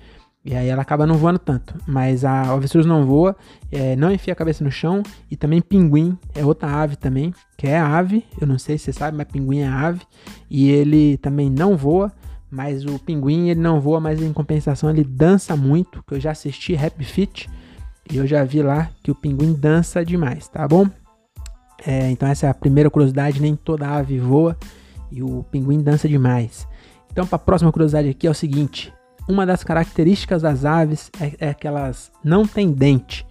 E 0.42 0.54
aí 0.54 0.68
ela 0.68 0.80
acaba 0.80 1.06
não 1.06 1.16
voando 1.16 1.38
tanto. 1.38 1.74
Mas 1.86 2.24
a 2.24 2.52
avestruz 2.52 2.86
não 2.86 3.04
voa, 3.04 3.36
é, 3.70 3.94
não 3.94 4.10
enfia 4.10 4.32
a 4.32 4.36
cabeça 4.36 4.64
no 4.64 4.70
chão. 4.70 5.02
E 5.30 5.36
também 5.36 5.60
pinguim 5.60 6.16
é 6.34 6.44
outra 6.44 6.68
ave 6.68 6.96
também, 6.96 7.34
que 7.56 7.66
é 7.66 7.78
ave. 7.78 8.24
Eu 8.40 8.46
não 8.46 8.58
sei 8.58 8.78
se 8.78 8.84
você 8.84 8.92
sabe, 8.92 9.16
mas 9.16 9.26
pinguim 9.26 9.60
é 9.60 9.68
ave. 9.68 10.00
E 10.50 10.70
ele 10.70 11.18
também 11.18 11.50
não 11.50 11.76
voa. 11.76 12.10
Mas 12.50 12.84
o 12.84 12.98
pinguim 12.98 13.50
ele 13.50 13.60
não 13.60 13.80
voa, 13.80 14.00
mas 14.00 14.20
em 14.20 14.32
compensação 14.32 14.90
ele 14.90 15.04
dança 15.04 15.54
muito. 15.56 16.02
Que 16.04 16.14
eu 16.14 16.20
já 16.20 16.30
assisti 16.30 16.74
Rap 16.74 17.04
Fit. 17.04 17.48
E 18.10 18.16
eu 18.16 18.26
já 18.26 18.42
vi 18.42 18.62
lá 18.62 18.88
que 19.02 19.10
o 19.10 19.14
pinguim 19.14 19.52
dança 19.52 20.04
demais, 20.04 20.48
tá 20.48 20.66
bom? 20.66 20.88
É, 21.86 22.10
então 22.10 22.28
essa 22.28 22.46
é 22.46 22.50
a 22.50 22.54
primeira 22.54 22.90
curiosidade, 22.90 23.40
nem 23.40 23.56
toda 23.56 23.88
ave 23.88 24.18
voa 24.18 24.56
e 25.10 25.22
o 25.22 25.44
pinguim 25.50 25.80
dança 25.82 26.08
demais. 26.08 26.66
Então 27.10 27.26
para 27.26 27.36
a 27.36 27.40
próxima 27.40 27.72
curiosidade 27.72 28.08
aqui 28.08 28.26
é 28.26 28.30
o 28.30 28.34
seguinte: 28.34 28.92
uma 29.28 29.46
das 29.46 29.64
características 29.64 30.42
das 30.42 30.64
aves 30.64 31.10
é, 31.20 31.48
é 31.50 31.54
que 31.54 31.66
elas 31.66 32.12
não 32.22 32.46
têm 32.46 32.70
dente, 32.70 33.26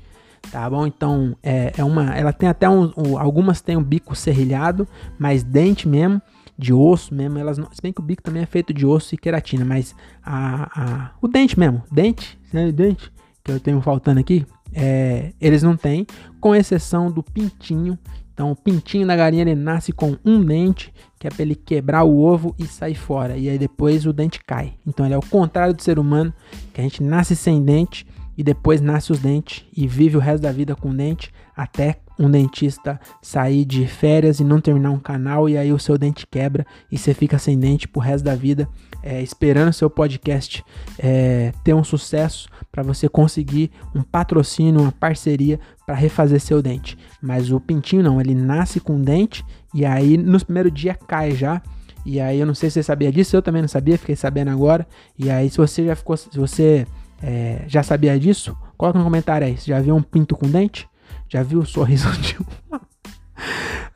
tá 0.51 0.69
bom? 0.69 0.87
Então 0.87 1.35
é, 1.43 1.73
é 1.77 1.83
uma, 1.83 2.15
ela 2.15 2.33
tem 2.33 2.49
até 2.49 2.67
um, 2.69 2.91
um, 2.97 3.17
algumas 3.17 3.61
têm 3.61 3.77
um 3.77 3.83
bico 3.83 4.15
serrilhado, 4.15 4.87
mas 5.17 5.43
dente 5.43 5.87
mesmo 5.87 6.21
de 6.57 6.73
osso 6.73 7.15
mesmo, 7.15 7.39
elas 7.39 7.57
não, 7.57 7.69
se 7.71 7.81
bem 7.81 7.93
que 7.93 8.01
o 8.01 8.03
bico 8.03 8.21
também 8.21 8.43
é 8.43 8.45
feito 8.45 8.73
de 8.73 8.85
osso 8.85 9.15
e 9.15 9.17
queratina, 9.17 9.63
mas 9.63 9.95
a, 10.21 10.81
a 10.81 11.11
o 11.21 11.27
dente 11.27 11.57
mesmo, 11.57 11.81
dente, 11.89 12.37
né, 12.51 12.69
dente 12.69 13.09
que 13.41 13.49
eu 13.49 13.61
tenho 13.61 13.79
faltando 13.79 14.19
aqui, 14.19 14.45
é, 14.73 15.31
eles 15.39 15.63
não 15.63 15.77
têm, 15.77 16.05
com 16.41 16.53
exceção 16.53 17.09
do 17.09 17.23
pintinho 17.23 17.97
então, 18.39 18.51
o 18.51 18.55
pintinho 18.55 19.05
da 19.05 19.17
galinha 19.17 19.41
ele 19.41 19.53
nasce 19.53 19.91
com 19.91 20.15
um 20.23 20.41
dente, 20.41 20.93
que 21.19 21.27
é 21.27 21.29
para 21.29 21.41
ele 21.41 21.55
quebrar 21.55 22.05
o 22.05 22.21
ovo 22.21 22.55
e 22.57 22.65
sair 22.65 22.95
fora. 22.95 23.35
E 23.35 23.49
aí 23.49 23.57
depois 23.57 24.05
o 24.05 24.13
dente 24.13 24.39
cai. 24.41 24.75
Então, 24.87 25.05
ele 25.05 25.13
é 25.13 25.17
o 25.17 25.21
contrário 25.21 25.73
do 25.73 25.81
ser 25.81 25.99
humano, 25.99 26.33
que 26.73 26.79
a 26.79 26.83
gente 26.85 27.03
nasce 27.03 27.35
sem 27.35 27.61
dente 27.61 28.07
e 28.37 28.41
depois 28.41 28.79
nasce 28.79 29.11
os 29.11 29.19
dentes 29.19 29.65
e 29.75 29.85
vive 29.85 30.15
o 30.15 30.21
resto 30.21 30.43
da 30.43 30.53
vida 30.53 30.73
com 30.73 30.95
dente 30.95 31.33
até 31.53 31.99
um 32.17 32.31
dentista 32.31 32.97
sair 33.21 33.65
de 33.65 33.85
férias 33.85 34.39
e 34.39 34.45
não 34.45 34.61
terminar 34.61 34.91
um 34.91 34.99
canal 34.99 35.49
e 35.49 35.57
aí 35.57 35.73
o 35.73 35.79
seu 35.79 35.97
dente 35.97 36.25
quebra 36.25 36.65
e 36.89 36.97
você 36.97 37.13
fica 37.13 37.37
sem 37.37 37.59
dente 37.59 37.89
pro 37.89 38.01
resto 38.01 38.23
da 38.23 38.35
vida, 38.35 38.69
é, 39.03 39.21
esperando 39.21 39.73
seu 39.73 39.89
podcast 39.89 40.63
é, 40.97 41.51
ter 41.61 41.73
um 41.73 41.83
sucesso 41.83 42.47
para 42.71 42.83
você 42.83 43.09
conseguir 43.09 43.71
um 43.95 44.01
patrocínio, 44.01 44.81
uma 44.81 44.91
parceria 44.91 45.59
para 45.85 45.95
refazer 45.95 46.39
seu 46.39 46.61
dente. 46.61 46.97
Mas 47.21 47.51
o 47.51 47.59
pintinho 47.59 48.03
não, 48.03 48.21
ele 48.21 48.35
nasce 48.35 48.79
com 48.79 49.01
dente 49.01 49.43
e 49.73 49.85
aí 49.85 50.17
no 50.17 50.43
primeiro 50.43 50.69
dia 50.69 50.93
cai 50.93 51.31
já. 51.31 51.61
E 52.05 52.19
aí 52.19 52.39
eu 52.39 52.45
não 52.45 52.55
sei 52.55 52.69
se 52.69 52.75
você 52.75 52.83
sabia 52.83 53.11
disso, 53.11 53.35
eu 53.35 53.41
também 53.41 53.61
não 53.61 53.69
sabia, 53.69 53.97
fiquei 53.97 54.15
sabendo 54.15 54.51
agora. 54.51 54.87
E 55.17 55.29
aí 55.29 55.49
se 55.49 55.57
você 55.57 55.85
já 55.85 55.95
ficou, 55.95 56.15
se 56.15 56.37
você 56.37 56.85
é, 57.21 57.63
já 57.67 57.83
sabia 57.83 58.19
disso, 58.19 58.55
coloca 58.77 58.97
no 58.97 59.05
comentário 59.05 59.45
aí. 59.45 59.57
Você 59.57 59.71
já 59.71 59.79
viu 59.79 59.95
um 59.95 60.01
pinto 60.01 60.35
com 60.35 60.47
dente? 60.47 60.87
Já 61.27 61.43
viu 61.43 61.59
o 61.59 61.65
sorriso 61.65 62.11
de 62.19 62.37
uma? 62.37 62.81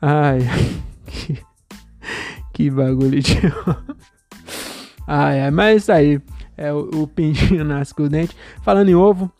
Ai, 0.00 0.40
que, 1.06 1.38
que 2.52 2.70
bagulho 2.70 3.20
de. 3.22 3.38
ai, 5.06 5.40
ai, 5.40 5.50
mas 5.50 5.66
é 5.66 5.76
isso 5.76 5.92
aí. 5.92 6.20
É 6.56 6.72
o, 6.72 7.02
o 7.02 7.06
pintinho 7.06 7.64
nasce 7.66 7.94
com 7.94 8.04
o 8.04 8.08
dente. 8.08 8.36
Falando 8.62 8.88
em 8.88 8.94
ovo, 8.94 9.30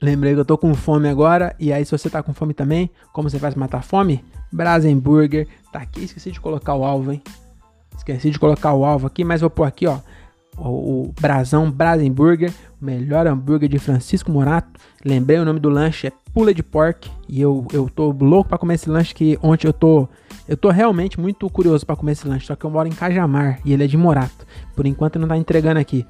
lembrei 0.00 0.34
que 0.34 0.40
eu 0.40 0.44
tô 0.44 0.58
com 0.58 0.74
fome 0.74 1.08
agora. 1.08 1.54
E 1.58 1.72
aí, 1.72 1.84
se 1.84 1.92
você 1.92 2.10
tá 2.10 2.22
com 2.22 2.32
fome 2.32 2.54
também, 2.54 2.90
como 3.12 3.28
você 3.28 3.38
faz 3.38 3.54
matar 3.54 3.82
fome? 3.82 4.24
Brasenburger. 4.52 5.48
Tá 5.72 5.80
aqui, 5.80 6.04
esqueci 6.04 6.30
de 6.30 6.40
colocar 6.40 6.74
o 6.74 6.84
alvo, 6.84 7.12
hein? 7.12 7.22
Esqueci 7.96 8.30
de 8.30 8.38
colocar 8.38 8.72
o 8.74 8.84
alvo 8.84 9.06
aqui, 9.06 9.24
mas 9.24 9.40
vou 9.40 9.50
pôr 9.50 9.64
aqui, 9.64 9.86
ó. 9.86 9.98
O, 10.56 11.08
o 11.08 11.14
Brasão 11.20 11.68
Brasenburger, 11.68 12.52
o 12.80 12.84
melhor 12.84 13.26
hambúrguer 13.26 13.68
de 13.68 13.78
Francisco 13.78 14.30
Morato. 14.30 14.80
Lembrei 15.04 15.38
o 15.38 15.44
nome 15.44 15.58
do 15.58 15.68
lanche, 15.68 16.06
é 16.06 16.12
Pula 16.32 16.54
de 16.54 16.62
Pork. 16.62 17.10
E 17.28 17.40
eu, 17.40 17.66
eu 17.72 17.88
tô 17.88 18.10
louco 18.10 18.48
para 18.48 18.58
comer 18.58 18.74
esse 18.74 18.88
lanche 18.88 19.14
que 19.14 19.38
ontem 19.42 19.66
eu 19.66 19.72
tô. 19.72 20.08
Eu 20.46 20.56
tô 20.56 20.70
realmente 20.70 21.18
muito 21.18 21.48
curioso 21.48 21.86
para 21.86 21.96
comer 21.96 22.12
esse 22.12 22.28
lanche. 22.28 22.46
Só 22.46 22.54
que 22.54 22.64
eu 22.64 22.70
moro 22.70 22.88
em 22.88 22.92
Cajamar 22.92 23.60
e 23.64 23.72
ele 23.72 23.84
é 23.84 23.86
de 23.86 23.96
Morato. 23.96 24.46
Por 24.76 24.86
enquanto 24.86 25.18
não 25.18 25.26
tá 25.26 25.36
entregando 25.36 25.80
aqui. 25.80 26.06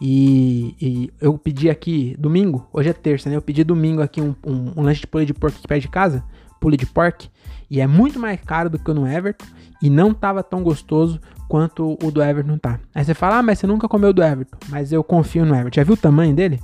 E, 0.00 0.76
e, 0.80 1.12
eu 1.20 1.36
pedi 1.36 1.68
aqui 1.68 2.14
domingo, 2.18 2.68
hoje 2.72 2.88
é 2.88 2.92
terça, 2.92 3.28
né? 3.28 3.36
Eu 3.36 3.42
pedi 3.42 3.64
domingo 3.64 4.00
aqui 4.00 4.20
um, 4.20 4.34
um, 4.46 4.72
um 4.76 4.82
lanche 4.82 5.00
de 5.00 5.06
pule 5.06 5.26
de 5.26 5.34
porco 5.34 5.58
aqui 5.58 5.66
perto 5.66 5.82
de 5.82 5.88
casa, 5.88 6.24
pule 6.60 6.76
de 6.76 6.86
pork, 6.86 7.28
e 7.70 7.80
é 7.80 7.86
muito 7.86 8.18
mais 8.18 8.40
caro 8.40 8.70
do 8.70 8.78
que 8.78 8.90
o 8.90 8.94
no 8.94 9.06
Everton 9.06 9.46
e 9.82 9.90
não 9.90 10.14
tava 10.14 10.42
tão 10.42 10.62
gostoso 10.62 11.20
quanto 11.48 11.98
o 12.02 12.10
do 12.10 12.22
Everton 12.22 12.58
tá. 12.58 12.78
Aí 12.94 13.04
você 13.04 13.14
fala, 13.14 13.38
ah, 13.38 13.42
mas 13.42 13.58
você 13.58 13.66
nunca 13.66 13.88
comeu 13.88 14.12
do 14.12 14.22
Everton, 14.22 14.58
mas 14.68 14.92
eu 14.92 15.02
confio 15.02 15.44
no 15.44 15.54
Everton. 15.54 15.76
Já 15.76 15.84
viu 15.84 15.94
o 15.94 15.96
tamanho 15.96 16.34
dele? 16.34 16.60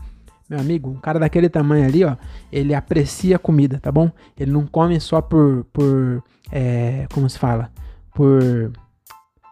Meu 0.48 0.60
amigo, 0.60 0.90
um 0.90 1.00
cara 1.00 1.18
daquele 1.18 1.48
tamanho 1.48 1.86
ali, 1.86 2.04
ó, 2.04 2.16
ele 2.52 2.74
aprecia 2.74 3.36
a 3.36 3.38
comida, 3.38 3.80
tá 3.80 3.90
bom? 3.90 4.10
Ele 4.38 4.52
não 4.52 4.66
come 4.66 5.00
só 5.00 5.22
por, 5.22 5.64
por, 5.72 6.22
é, 6.52 7.06
como 7.12 7.28
se 7.28 7.38
fala, 7.38 7.72
por, 8.14 8.70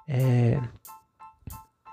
é, 0.07 0.61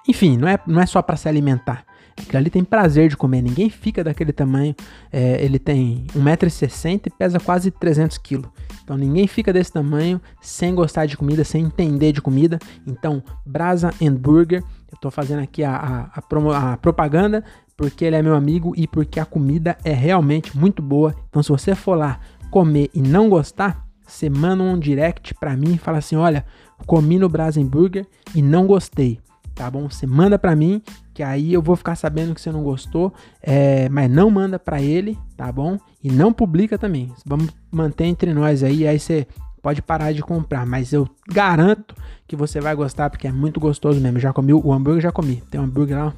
enfim, 0.10 0.38
não 0.38 0.48
é, 0.48 0.60
não 0.66 0.82
é 0.82 0.88
só 0.88 1.04
para 1.04 1.16
se 1.16 1.30
alimentar. 1.30 1.86
Aquilo 2.20 2.40
ali 2.40 2.50
tem 2.50 2.64
prazer 2.64 3.10
de 3.10 3.16
comer, 3.16 3.44
ninguém 3.44 3.70
fica 3.70 4.04
daquele 4.04 4.34
tamanho. 4.34 4.76
É, 5.14 5.44
ele 5.46 5.60
tem 5.60 6.08
1,60m 6.16 7.02
e 7.06 7.10
pesa 7.12 7.40
quase 7.40 7.70
300kg. 7.70 8.44
Então 8.84 8.98
ninguém 8.98 9.28
fica 9.28 9.54
desse 9.54 9.72
tamanho 9.72 10.20
sem 10.42 10.74
gostar 10.74 11.06
de 11.06 11.16
comida, 11.16 11.44
sem 11.44 11.64
entender 11.64 12.12
de 12.12 12.22
comida. 12.22 12.58
Então, 12.88 13.24
Brasa 13.46 13.92
Burger, 14.20 14.64
eu 14.92 14.98
tô 15.00 15.12
fazendo 15.12 15.44
aqui 15.44 15.64
a, 15.64 15.76
a, 15.76 16.00
a, 16.16 16.22
promo, 16.24 16.52
a 16.52 16.76
propaganda 16.76 17.46
porque 17.78 18.04
ele 18.04 18.16
é 18.16 18.22
meu 18.24 18.36
amigo 18.36 18.74
e 18.76 18.88
porque 18.88 19.20
a 19.20 19.26
comida 19.26 19.78
é 19.86 19.94
realmente 19.94 20.58
muito 20.58 20.82
boa. 20.82 21.16
Então, 21.30 21.44
se 21.44 21.50
você 21.50 21.76
for 21.76 21.96
lá 21.96 22.20
comer 22.50 22.90
e 22.96 23.02
não 23.02 23.30
gostar, 23.30 23.86
você 24.06 24.28
manda 24.28 24.64
um 24.64 24.78
direct 24.78 25.36
para 25.36 25.56
mim 25.56 25.76
e 25.76 25.78
fala 25.78 26.00
assim: 26.00 26.16
olha, 26.16 26.44
comi 26.88 27.20
no 27.20 27.30
Burger 27.30 28.08
e 28.34 28.42
não 28.42 28.66
gostei 28.66 29.20
tá 29.60 29.70
bom? 29.70 29.90
Você 29.90 30.08
manda 30.08 30.40
para 30.40 30.56
mim, 30.56 30.82
que 31.14 31.22
aí 31.22 31.54
eu 31.54 31.62
vou 31.62 31.76
ficar 31.76 31.98
sabendo 31.98 32.34
que 32.34 32.40
você 32.40 32.50
não 32.50 32.64
gostou, 32.64 33.14
é, 33.42 33.90
mas 33.90 34.10
não 34.10 34.32
manda 34.32 34.58
para 34.58 34.82
ele, 34.82 35.18
tá 35.36 35.52
bom? 35.52 35.78
E 36.02 36.10
não 36.10 36.32
publica 36.32 36.78
também. 36.78 37.12
Vamos 37.26 37.50
manter 37.70 38.06
entre 38.06 38.34
nós 38.34 38.64
aí, 38.64 38.88
aí 38.88 38.98
você 38.98 39.28
pode 39.62 39.82
parar 39.82 40.14
de 40.14 40.22
comprar, 40.22 40.66
mas 40.66 40.94
eu 40.94 41.06
garanto 41.28 41.94
que 42.26 42.38
você 42.38 42.62
vai 42.62 42.74
gostar 42.74 43.10
porque 43.10 43.28
é 43.28 43.34
muito 43.34 43.60
gostoso 43.60 44.00
mesmo. 44.00 44.18
já 44.18 44.32
comi 44.32 44.54
o 44.54 44.72
hambúrguer, 44.72 45.02
já 45.02 45.12
comi. 45.12 45.44
Tem 45.52 45.60
um 45.60 45.66
hambúrguer 45.66 45.98
lá 45.98 46.14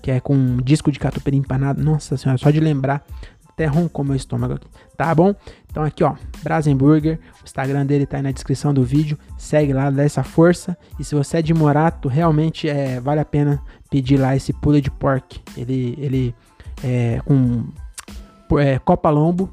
que 0.00 0.10
é 0.10 0.18
com 0.18 0.34
um 0.34 0.56
disco 0.56 0.90
de 0.90 0.98
catupiry 0.98 1.36
empanado. 1.36 1.82
Nossa 1.82 2.16
senhora, 2.16 2.38
só 2.38 2.50
de 2.50 2.58
lembrar 2.58 3.04
até 3.58 3.66
roncou 3.66 4.04
meu 4.04 4.14
estômago 4.14 4.54
aqui, 4.54 4.68
tá 4.96 5.12
bom? 5.12 5.34
Então 5.68 5.82
aqui, 5.82 6.04
ó, 6.04 6.14
Brasenburger, 6.44 7.18
o 7.42 7.44
Instagram 7.44 7.84
dele 7.84 8.06
tá 8.06 8.18
aí 8.18 8.22
na 8.22 8.30
descrição 8.30 8.72
do 8.72 8.84
vídeo, 8.84 9.18
segue 9.36 9.72
lá, 9.72 9.90
dá 9.90 10.04
essa 10.04 10.22
força, 10.22 10.78
e 10.96 11.02
se 11.02 11.16
você 11.16 11.38
é 11.38 11.42
de 11.42 11.52
Morato, 11.52 12.06
realmente 12.06 12.68
é, 12.68 13.00
vale 13.00 13.20
a 13.20 13.24
pena 13.24 13.60
pedir 13.90 14.16
lá 14.16 14.36
esse 14.36 14.52
pula 14.52 14.80
de 14.80 14.92
pork, 14.92 15.40
ele, 15.56 15.96
ele 15.98 16.34
é 16.84 17.20
com 17.24 17.66
é, 18.60 18.78
Copa 18.78 19.10
Lombo, 19.10 19.52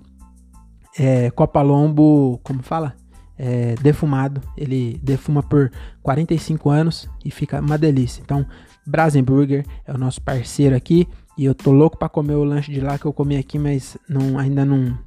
é, 0.99 1.31
Copa 1.31 1.63
Lombo, 1.63 2.39
como 2.43 2.61
fala? 2.61 2.93
É, 3.37 3.75
defumado, 3.81 4.41
ele 4.55 4.97
defuma 5.03 5.43
por 5.43 5.69
45 6.01 6.69
anos 6.69 7.09
e 7.25 7.29
fica 7.29 7.59
uma 7.59 7.77
delícia. 7.77 8.21
Então, 8.21 8.45
Brasenburger 8.85 9.65
é 9.85 9.91
o 9.91 9.97
nosso 9.97 10.21
parceiro 10.21 10.73
aqui. 10.73 11.05
E 11.37 11.45
eu 11.45 11.53
tô 11.53 11.71
louco 11.71 11.97
para 11.97 12.09
comer 12.09 12.35
o 12.35 12.43
lanche 12.43 12.71
de 12.71 12.79
lá 12.79 12.97
que 12.97 13.05
eu 13.05 13.13
comi 13.13 13.37
aqui, 13.37 13.59
mas 13.59 13.97
não, 14.07 14.39
ainda 14.39 14.63
não. 14.63 14.97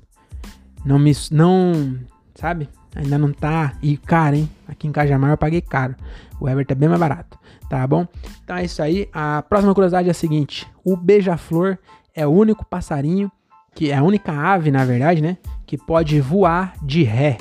Não 0.85 0.99
me. 0.99 1.13
Não. 1.31 1.99
Sabe? 2.35 2.69
Ainda 2.95 3.19
não 3.19 3.33
tá. 3.33 3.75
E 3.83 3.97
caro, 3.97 4.37
hein? 4.37 4.51
Aqui 4.67 4.87
em 4.87 4.93
Cajamar 4.93 5.31
eu 5.31 5.39
paguei 5.39 5.61
caro. 5.61 5.95
O 6.41 6.49
Everton 6.49 6.73
é 6.73 6.77
bem 6.77 6.89
mais 6.89 7.01
barato. 7.01 7.39
Tá 7.69 7.87
bom? 7.87 8.07
Então 8.45 8.57
é 8.57 8.65
isso 8.65 8.83
aí. 8.83 9.09
A 9.13 9.43
próxima 9.43 9.75
curiosidade 9.75 10.09
é 10.09 10.11
a 10.11 10.15
seguinte: 10.15 10.67
o 10.85 10.97
beija-flor 10.97 11.79
é 12.15 12.27
o 12.27 12.31
único 12.31 12.65
passarinho, 12.65 13.31
que 13.75 13.91
é 13.91 13.97
a 13.97 14.03
única 14.03 14.33
ave, 14.33 14.71
na 14.71 14.85
verdade, 14.85 15.23
né? 15.23 15.39
Que 15.67 15.79
pode 15.79 16.21
voar 16.21 16.75
de 16.83 17.03
ré 17.03 17.39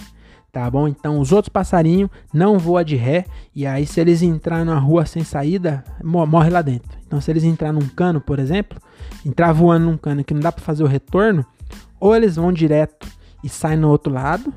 tá 0.51 0.71
bom? 0.71 0.87
Então 0.87 1.19
os 1.19 1.31
outros 1.31 1.49
passarinhos 1.49 2.09
não 2.33 2.57
voam 2.57 2.83
de 2.83 2.95
ré 2.95 3.25
e 3.53 3.67
aí 3.67 3.85
se 3.85 3.99
eles 4.01 4.23
entrar 4.23 4.65
na 4.65 4.79
rua 4.79 5.05
sem 5.05 5.23
saída, 5.23 5.83
morre 6.03 6.49
lá 6.49 6.63
dentro. 6.63 6.96
Então 7.07 7.19
se 7.21 7.31
eles 7.31 7.43
entrar 7.43 7.71
num 7.71 7.87
cano, 7.87 8.19
por 8.19 8.37
exemplo, 8.37 8.79
entrar 9.25 9.53
voando 9.53 9.85
num 9.85 9.97
cano 9.97 10.23
que 10.23 10.33
não 10.33 10.41
dá 10.41 10.51
para 10.51 10.63
fazer 10.63 10.83
o 10.83 10.87
retorno, 10.87 11.45
ou 11.99 12.15
eles 12.15 12.35
vão 12.35 12.51
direto 12.51 13.07
e 13.43 13.49
saem 13.49 13.77
no 13.77 13.89
outro 13.89 14.13
lado, 14.13 14.53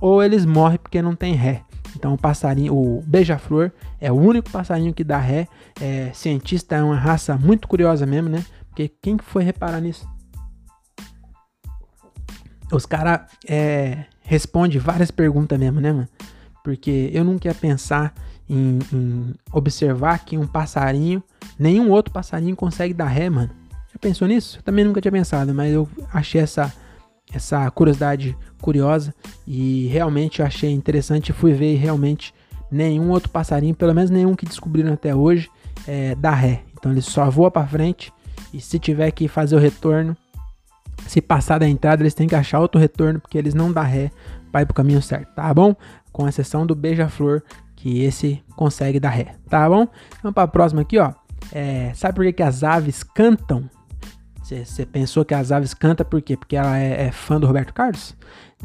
ou 0.00 0.22
eles 0.22 0.46
morrem 0.46 0.78
porque 0.78 1.02
não 1.02 1.14
tem 1.14 1.34
ré. 1.34 1.64
Então 1.96 2.14
o 2.14 2.18
passarinho, 2.18 2.74
o 2.74 3.02
beija-flor 3.04 3.72
é 4.00 4.10
o 4.12 4.14
único 4.14 4.50
passarinho 4.50 4.94
que 4.94 5.02
dá 5.02 5.18
ré. 5.18 5.48
É, 5.80 6.10
cientista 6.14 6.76
é 6.76 6.82
uma 6.82 6.96
raça 6.96 7.36
muito 7.36 7.66
curiosa 7.66 8.06
mesmo, 8.06 8.28
né? 8.28 8.44
Porque 8.68 8.88
quem 8.88 9.18
foi 9.18 9.42
reparar 9.42 9.80
nisso? 9.80 10.06
Os 12.70 12.86
caras 12.86 13.22
é, 13.48 14.04
responde 14.22 14.78
várias 14.78 15.10
perguntas 15.10 15.58
mesmo, 15.58 15.80
né, 15.80 15.92
mano? 15.92 16.08
Porque 16.62 17.10
eu 17.12 17.24
nunca 17.24 17.48
ia 17.48 17.54
pensar 17.54 18.14
em, 18.48 18.78
em, 18.92 19.34
observar 19.52 20.24
que 20.24 20.38
um 20.38 20.46
passarinho, 20.46 21.22
nenhum 21.58 21.90
outro 21.90 22.12
passarinho 22.12 22.56
consegue 22.56 22.94
dar 22.94 23.06
ré, 23.06 23.28
mano. 23.28 23.50
Já 23.92 23.98
pensou 24.00 24.28
nisso? 24.28 24.58
Eu 24.58 24.62
também 24.62 24.84
nunca 24.84 25.00
tinha 25.00 25.12
pensado, 25.12 25.54
mas 25.54 25.72
eu 25.72 25.88
achei 26.12 26.40
essa, 26.40 26.72
essa 27.32 27.70
curiosidade 27.70 28.36
curiosa 28.60 29.14
e 29.46 29.86
realmente 29.88 30.40
eu 30.40 30.46
achei 30.46 30.70
interessante. 30.70 31.32
Fui 31.32 31.52
ver 31.52 31.74
e 31.74 31.76
realmente 31.76 32.34
nenhum 32.70 33.10
outro 33.10 33.30
passarinho, 33.30 33.74
pelo 33.74 33.94
menos 33.94 34.10
nenhum 34.10 34.34
que 34.34 34.46
descobriram 34.46 34.92
até 34.92 35.14
hoje, 35.14 35.50
é, 35.86 36.14
dá 36.14 36.30
ré. 36.30 36.62
Então 36.78 36.92
ele 36.92 37.02
só 37.02 37.28
voa 37.30 37.50
para 37.50 37.66
frente 37.66 38.12
e 38.52 38.60
se 38.60 38.78
tiver 38.78 39.10
que 39.10 39.28
fazer 39.28 39.56
o 39.56 39.58
retorno, 39.58 40.16
se 41.06 41.20
passar 41.20 41.58
da 41.58 41.68
entrada, 41.68 42.02
eles 42.02 42.14
têm 42.14 42.28
que 42.28 42.34
achar 42.34 42.60
outro 42.60 42.80
retorno, 42.80 43.20
porque 43.20 43.38
eles 43.38 43.54
não 43.54 43.72
dá 43.72 43.82
ré 43.82 44.10
para 44.50 44.62
ir 44.62 44.66
pro 44.66 44.74
caminho 44.74 45.00
certo, 45.00 45.34
tá 45.34 45.52
bom? 45.52 45.74
Com 46.12 46.28
exceção 46.28 46.66
do 46.66 46.74
beija-flor, 46.74 47.42
que 47.78 48.02
esse 48.02 48.42
consegue 48.56 48.98
dar 48.98 49.10
ré, 49.10 49.36
tá 49.48 49.68
bom? 49.68 49.86
Vamos 50.20 50.34
para 50.34 50.42
a 50.42 50.48
próxima 50.48 50.82
aqui, 50.82 50.98
ó. 50.98 51.12
É, 51.52 51.92
sabe 51.94 52.16
por 52.16 52.24
que, 52.24 52.32
que 52.32 52.42
as 52.42 52.64
aves 52.64 53.04
cantam? 53.04 53.70
Você 54.42 54.84
pensou 54.84 55.24
que 55.24 55.34
as 55.34 55.52
aves 55.52 55.74
cantam 55.74 56.04
por 56.04 56.20
quê? 56.20 56.36
Porque 56.36 56.56
ela 56.56 56.76
é, 56.76 57.06
é 57.06 57.12
fã 57.12 57.38
do 57.38 57.46
Roberto 57.46 57.72
Carlos? 57.72 58.16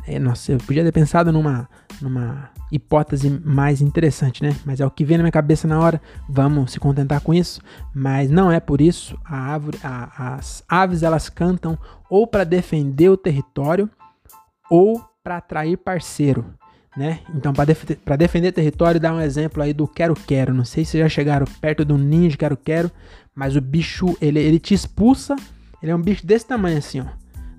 É, 0.07 0.17
nossa, 0.17 0.53
eu 0.53 0.57
podia 0.57 0.83
ter 0.83 0.91
pensado 0.91 1.31
numa, 1.31 1.69
numa 2.01 2.49
hipótese 2.71 3.29
mais 3.29 3.81
interessante, 3.81 4.41
né? 4.41 4.55
Mas 4.65 4.79
é 4.79 4.85
o 4.85 4.89
que 4.89 5.05
vem 5.05 5.17
na 5.17 5.23
minha 5.23 5.31
cabeça 5.31 5.67
na 5.67 5.79
hora. 5.79 6.01
Vamos 6.27 6.71
se 6.71 6.79
contentar 6.79 7.21
com 7.21 7.33
isso. 7.33 7.61
Mas 7.93 8.31
não 8.31 8.51
é 8.51 8.59
por 8.59 8.81
isso. 8.81 9.19
A 9.23 9.37
árvore, 9.37 9.77
a, 9.83 10.35
as 10.35 10.63
aves 10.67 11.03
elas 11.03 11.29
cantam 11.29 11.77
ou 12.09 12.25
para 12.25 12.45
defender 12.45 13.09
o 13.09 13.17
território 13.17 13.87
ou 14.71 15.03
para 15.23 15.37
atrair 15.37 15.77
parceiro. 15.77 16.45
Né? 16.95 17.19
Então, 17.33 17.53
para 17.53 17.65
def 17.65 17.83
defender 18.17 18.51
território, 18.51 18.99
dá 18.99 19.13
um 19.13 19.19
exemplo 19.19 19.63
aí 19.63 19.73
do 19.73 19.87
quero-quero. 19.87 20.53
Não 20.53 20.63
sei 20.63 20.85
se 20.85 20.99
já 20.99 21.09
chegaram 21.09 21.47
perto 21.59 21.83
do 21.83 21.97
ninho 21.97 22.29
de 22.29 22.37
quero-quero, 22.37 22.91
mas 23.33 23.55
o 23.55 23.61
bicho 23.61 24.15
ele, 24.21 24.39
ele 24.39 24.59
te 24.59 24.73
expulsa. 24.73 25.35
Ele 25.81 25.91
é 25.91 25.95
um 25.95 26.01
bicho 26.01 26.25
desse 26.25 26.45
tamanho, 26.45 26.77
assim, 26.77 27.01
ó. 27.01 27.05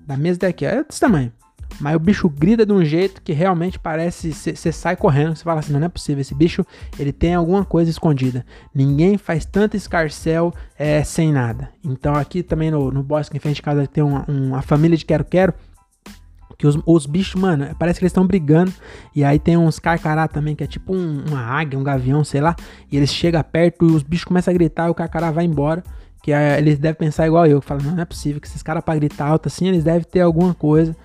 Da 0.07 0.15
mesa 0.15 0.39
daqui, 0.39 0.65
ó, 0.65 0.69
é 0.69 0.83
desse 0.83 0.99
tamanho. 0.99 1.31
Mas 1.79 1.95
o 1.95 1.99
bicho 1.99 2.29
grita 2.29 2.65
de 2.65 2.71
um 2.71 2.83
jeito 2.83 3.21
que 3.21 3.33
realmente 3.33 3.77
parece. 3.77 4.31
Você 4.31 4.71
sai 4.71 4.95
correndo, 4.95 5.35
você 5.35 5.43
fala 5.43 5.59
assim: 5.59 5.73
não, 5.73 5.79
não 5.79 5.87
é 5.87 5.89
possível. 5.89 6.21
Esse 6.21 6.33
bicho 6.33 6.65
ele 6.97 7.11
tem 7.11 7.35
alguma 7.35 7.65
coisa 7.65 7.89
escondida. 7.89 8.45
Ninguém 8.73 9.17
faz 9.17 9.45
tanto 9.45 9.75
escarcel 9.75 10.53
é, 10.77 11.03
sem 11.03 11.31
nada. 11.31 11.69
Então 11.83 12.15
aqui 12.15 12.41
também 12.41 12.71
no, 12.71 12.91
no 12.91 13.03
bosque 13.03 13.35
em 13.35 13.39
frente 13.39 13.57
de 13.57 13.61
casa 13.61 13.87
tem 13.87 14.03
uma, 14.03 14.23
uma 14.27 14.61
família 14.61 14.97
de 14.97 15.05
quero-quero. 15.05 15.53
Que 16.57 16.65
os, 16.65 16.77
os, 16.85 17.05
bichos, 17.05 17.39
mano, 17.39 17.67
parece 17.77 17.99
que 17.99 18.05
eles 18.05 18.11
estão 18.11 18.25
brigando. 18.25 18.71
E 19.15 19.23
aí 19.23 19.39
tem 19.39 19.57
uns 19.57 19.79
carcará 19.79 20.27
também, 20.27 20.55
que 20.55 20.63
é 20.63 20.67
tipo 20.67 20.95
um, 20.95 21.23
uma 21.27 21.41
águia, 21.41 21.77
um 21.77 21.83
gavião, 21.83 22.23
sei 22.23 22.41
lá. 22.41 22.55
E 22.91 22.97
eles 22.97 23.13
chegam 23.13 23.43
perto 23.43 23.85
e 23.85 23.91
os 23.91 24.03
bichos 24.03 24.25
começam 24.25 24.53
a 24.53 24.53
gritar 24.53 24.87
e 24.87 24.91
o 24.91 24.93
carcará 24.93 25.31
vai 25.31 25.45
embora. 25.45 25.83
Que 26.23 26.31
é, 26.31 26.57
eles 26.57 26.79
devem 26.79 26.97
pensar 26.97 27.27
igual 27.27 27.45
eu, 27.45 27.61
que 27.61 27.67
fala, 27.67 27.81
não, 27.83 27.91
não 27.91 28.01
é 28.01 28.05
possível 28.05 28.41
que 28.41 28.47
esses 28.47 28.63
caras 28.63 28.83
pra 28.83 28.95
gritar 28.95 29.27
alto 29.27 29.47
assim, 29.47 29.67
eles 29.67 29.83
devem 29.83 30.03
ter 30.03 30.21
alguma 30.21 30.53
coisa. 30.53 30.95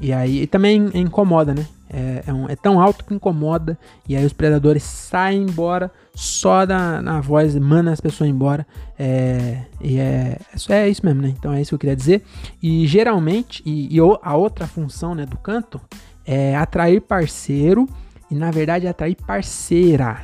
E 0.00 0.12
aí 0.12 0.42
e 0.42 0.46
também 0.46 0.90
incomoda, 0.94 1.52
né? 1.52 1.66
É, 1.92 2.22
é, 2.28 2.32
um, 2.32 2.48
é, 2.48 2.54
tão 2.54 2.80
alto 2.80 3.04
que 3.04 3.12
incomoda. 3.12 3.76
E 4.08 4.16
aí 4.16 4.24
os 4.24 4.32
predadores 4.32 4.84
saem 4.84 5.42
embora 5.42 5.90
só 6.14 6.64
da, 6.64 7.02
na 7.02 7.20
voz, 7.20 7.56
manda 7.56 7.90
as 7.90 8.00
pessoas 8.00 8.30
embora. 8.30 8.64
É, 8.96 9.62
e 9.80 9.98
é, 9.98 10.38
é, 10.68 10.74
é 10.74 10.88
isso 10.88 11.04
mesmo, 11.04 11.20
né? 11.20 11.34
Então 11.36 11.52
é 11.52 11.60
isso 11.60 11.70
que 11.70 11.74
eu 11.74 11.78
queria 11.80 11.96
dizer. 11.96 12.22
E 12.62 12.86
geralmente, 12.86 13.60
e, 13.66 13.94
e 13.94 13.98
a 13.98 14.36
outra 14.36 14.68
função 14.68 15.14
né, 15.16 15.26
do 15.26 15.36
canto 15.36 15.80
é 16.24 16.54
atrair 16.56 17.00
parceiro 17.00 17.88
e 18.30 18.36
na 18.36 18.52
verdade 18.52 18.86
atrair 18.86 19.16
parceira, 19.16 20.20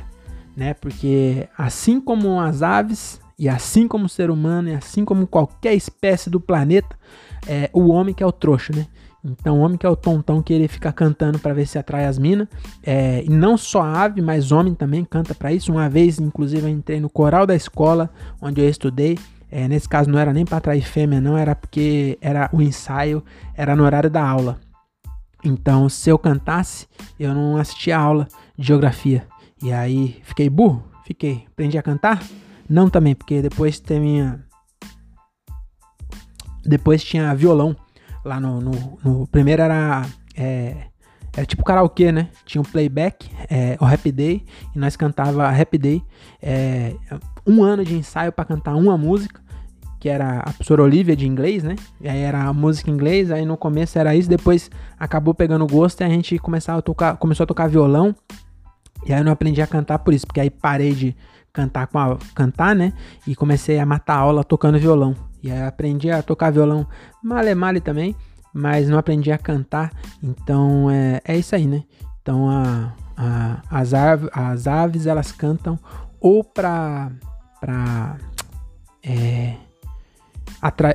né? 0.55 0.73
Porque 0.73 1.49
assim 1.57 1.99
como 1.99 2.39
as 2.39 2.61
aves, 2.61 3.19
e 3.37 3.49
assim 3.49 3.87
como 3.87 4.05
o 4.05 4.09
ser 4.09 4.29
humano, 4.31 4.69
e 4.69 4.73
assim 4.73 5.03
como 5.03 5.27
qualquer 5.27 5.73
espécie 5.73 6.29
do 6.29 6.39
planeta, 6.39 6.97
é 7.45 7.69
o 7.73 7.89
homem 7.89 8.15
que 8.15 8.23
é 8.23 8.25
o 8.25 8.31
trouxa, 8.31 8.73
né? 8.73 8.87
Então, 9.27 9.59
o 9.59 9.61
homem 9.61 9.77
que 9.77 9.85
é 9.85 9.89
o 9.89 9.95
tontão 9.95 10.41
que 10.41 10.53
ele 10.53 10.67
fica 10.67 10.91
cantando 10.91 11.37
para 11.37 11.53
ver 11.53 11.67
se 11.67 11.77
atrai 11.77 12.05
as 12.05 12.17
minas. 12.17 12.47
É, 12.81 13.23
e 13.23 13.29
não 13.29 13.57
só 13.57 13.81
ave, 13.81 14.21
mas 14.21 14.51
homem 14.51 14.73
também 14.73 15.03
canta 15.03 15.35
para 15.35 15.51
isso. 15.51 15.71
Uma 15.71 15.89
vez, 15.89 16.19
inclusive, 16.19 16.63
eu 16.63 16.69
entrei 16.69 16.99
no 16.99 17.09
coral 17.09 17.45
da 17.45 17.55
escola 17.55 18.09
onde 18.41 18.61
eu 18.61 18.69
estudei. 18.69 19.19
É, 19.51 19.67
nesse 19.67 19.87
caso, 19.87 20.09
não 20.09 20.19
era 20.19 20.33
nem 20.33 20.45
para 20.45 20.57
atrair 20.57 20.85
fêmea, 20.85 21.21
não, 21.21 21.37
era 21.37 21.55
porque 21.55 22.17
era 22.21 22.49
o 22.51 22.61
ensaio, 22.61 23.23
era 23.55 23.75
no 23.75 23.83
horário 23.83 24.09
da 24.09 24.25
aula. 24.25 24.59
Então, 25.43 25.87
se 25.87 26.09
eu 26.09 26.17
cantasse, 26.17 26.87
eu 27.19 27.33
não 27.33 27.57
assistia 27.57 27.97
a 27.97 28.01
aula 28.01 28.27
de 28.57 28.67
geografia. 28.67 29.25
E 29.61 29.71
aí, 29.71 30.19
fiquei 30.23 30.49
burro? 30.49 30.83
Fiquei. 31.05 31.45
Aprendi 31.47 31.77
a 31.77 31.81
cantar? 31.81 32.21
Não 32.69 32.89
também, 32.89 33.15
porque 33.15 33.41
depois 33.41 33.79
tinha. 33.79 34.43
Depois 36.65 37.01
tinha 37.03 37.33
violão. 37.33 37.75
Lá 38.27 38.41
no, 38.41 38.59
no, 38.59 38.99
no 39.03 39.27
primeiro 39.27 39.61
era. 39.61 40.05
É, 40.35 40.75
era 41.35 41.45
tipo 41.45 41.63
karaokê, 41.63 42.11
né? 42.11 42.29
Tinha 42.45 42.61
um 42.61 42.65
playback, 42.65 43.29
é, 43.49 43.77
o 43.79 43.85
Happy 43.85 44.11
Day, 44.11 44.43
e 44.75 44.79
nós 44.79 44.97
cantava 44.97 45.47
Happy 45.47 45.77
Day. 45.77 46.03
É, 46.41 46.93
um 47.45 47.63
ano 47.63 47.85
de 47.85 47.95
ensaio 47.95 48.33
para 48.33 48.43
cantar 48.43 48.75
uma 48.75 48.97
música, 48.97 49.39
que 49.97 50.09
era 50.09 50.39
a 50.39 50.43
professora 50.51 50.83
Olivia 50.83 51.15
de 51.15 51.25
inglês, 51.25 51.63
né? 51.63 51.75
E 52.01 52.09
aí 52.09 52.19
era 52.19 52.43
a 52.43 52.53
música 52.53 52.89
em 52.89 52.93
inglês, 52.93 53.31
aí 53.31 53.45
no 53.45 53.55
começo 53.55 53.97
era 53.97 54.13
isso, 54.13 54.27
depois 54.27 54.69
acabou 54.99 55.33
pegando 55.33 55.65
gosto 55.65 56.01
e 56.01 56.03
a 56.03 56.09
gente 56.09 56.37
começava 56.37 56.79
a 56.79 56.81
tocar, 56.81 57.15
começou 57.15 57.45
a 57.45 57.47
tocar 57.47 57.69
violão. 57.69 58.13
E 59.05 59.13
aí 59.13 59.21
eu 59.21 59.23
não 59.23 59.31
aprendi 59.31 59.61
a 59.61 59.67
cantar 59.67 59.99
por 59.99 60.13
isso, 60.13 60.27
porque 60.27 60.41
aí 60.41 60.49
parei 60.49 60.93
de 60.93 61.15
cantar 61.57 61.87
com 61.87 61.97
a, 61.97 62.17
cantar, 62.35 62.75
né? 62.75 62.93
E 63.25 63.35
comecei 63.35 63.79
a 63.79 63.85
matar 63.85 64.17
aula 64.17 64.43
tocando 64.43 64.77
violão. 64.77 65.15
E 65.41 65.51
aí 65.51 65.63
aprendi 65.63 66.11
a 66.11 66.21
tocar 66.21 66.51
violão 66.51 66.85
male 67.23 67.55
male 67.55 67.81
também, 67.81 68.15
mas 68.53 68.87
não 68.87 68.99
aprendi 68.99 69.31
a 69.31 69.39
cantar. 69.39 69.91
Então 70.21 70.91
é, 70.91 71.19
é 71.25 71.35
isso 71.35 71.55
aí, 71.55 71.65
né? 71.65 71.83
Então 72.21 72.47
a, 72.47 72.93
a, 73.17 73.61
as, 73.71 73.93
aves, 73.95 74.29
as 74.31 74.67
aves 74.67 75.07
elas 75.07 75.31
cantam 75.31 75.79
ou 76.19 76.43
pra, 76.43 77.11
pra 77.59 78.17
é, 79.03 79.55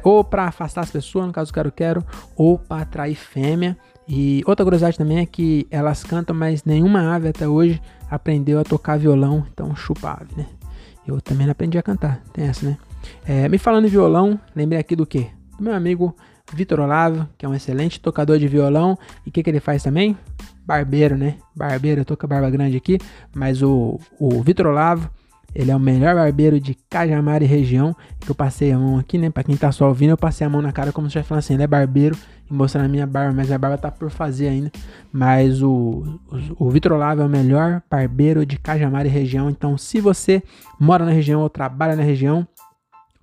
ou 0.05 0.23
para 0.23 0.45
afastar 0.45 0.83
as 0.83 0.91
pessoas, 0.91 1.27
no 1.27 1.33
caso 1.33 1.53
quero 1.53 1.73
quero, 1.73 2.05
ou 2.37 2.57
para 2.57 2.83
atrair 2.83 3.17
fêmea. 3.17 3.77
E 4.09 4.43
outra 4.47 4.65
curiosidade 4.65 4.99
também 4.99 5.19
é 5.19 5.27
que 5.27 5.67
elas 5.71 6.05
cantam, 6.05 6.37
mas 6.37 6.65
nenhuma 6.65 7.15
ave 7.15 7.29
até 7.29 7.49
hoje 7.49 7.81
aprendeu 8.13 8.61
a 8.61 8.65
tocar 8.65 8.99
violão, 8.99 9.43
então 9.51 9.75
chupa 9.75 10.19
ave, 10.21 10.35
né? 10.37 10.47
Eu 11.07 11.19
também 11.21 11.47
não 11.47 11.53
aprendi 11.53 11.79
a 11.79 11.83
cantar, 11.83 12.23
tem 12.33 12.45
essa, 12.45 12.67
né? 12.67 12.77
É, 13.27 13.49
me 13.49 13.57
falando 13.57 13.87
em 13.87 13.89
violão, 13.89 14.39
lembrei 14.55 14.79
aqui 14.79 14.95
do 14.95 15.07
quê? 15.07 15.29
Do 15.57 15.65
meu 15.65 15.75
amigo 15.75 16.15
Vitor 16.53 16.81
Olavo, 16.81 17.27
que 17.39 17.47
é 17.47 17.49
um 17.49 17.55
excelente 17.55 17.99
tocador 17.99 18.39
de 18.39 18.47
violão. 18.47 18.99
E 19.25 19.31
o 19.31 19.33
que, 19.33 19.43
que 19.43 19.49
ele 19.49 19.61
faz 19.61 19.83
também? 19.83 20.17
Barbeiro, 20.67 21.17
né? 21.17 21.37
Barbeiro, 21.57 22.03
eu 22.03 22.05
tô 22.05 22.15
com 22.17 22.27
a 22.27 22.29
barba 22.29 22.51
grande 22.51 22.77
aqui, 22.77 22.99
mas 23.35 23.63
o, 23.63 23.99
o 24.21 24.43
Vitor 24.43 24.67
Olavo 24.67 25.11
ele 25.55 25.71
é 25.71 25.77
o 25.77 25.81
melhor 25.81 26.15
barbeiro 26.15 26.59
de 26.59 26.75
Cajamar 26.89 27.43
e 27.43 27.47
região. 27.47 27.95
Que 28.21 28.31
eu 28.31 28.35
passei 28.35 28.73
a 28.73 28.79
mão 28.79 28.99
aqui, 28.99 29.19
né? 29.19 29.31
Pra 29.31 29.43
quem 29.43 29.57
tá 29.57 29.71
só 29.73 29.89
ouvindo, 29.89 30.11
eu 30.11 30.17
passei 30.19 30.47
a 30.47 30.51
mão 30.51 30.63
na 30.63 30.73
cara 30.73 30.93
como 30.93 31.07
se 31.07 31.11
estivesse 31.11 31.29
falando 31.29 31.41
assim: 31.41 31.55
ele 31.55 31.63
é 31.63 31.67
barbeiro 31.67 32.17
mostrando 32.53 32.85
a 32.85 32.89
minha 32.89 33.07
barba, 33.07 33.33
mas 33.35 33.51
a 33.51 33.59
barba 33.59 33.79
tá 33.79 33.91
por 33.91 34.11
fazer 34.11 34.49
ainda. 34.49 34.71
Mas 35.11 35.63
o, 35.63 36.21
o, 36.59 36.67
o 36.67 36.71
Vitor 36.71 36.93
Olavo 36.93 37.23
é 37.23 37.25
o 37.25 37.29
melhor 37.29 37.83
barbeiro 37.91 38.45
de 38.45 38.59
Cajamar 38.59 39.07
e 39.07 39.09
região. 39.09 39.49
Então, 39.49 39.79
se 39.79 40.01
você 40.01 40.43
mora 40.79 41.05
na 41.05 41.11
região 41.11 41.41
ou 41.41 41.49
trabalha 41.49 41.97
na 41.97 42.03
região, 42.03 42.47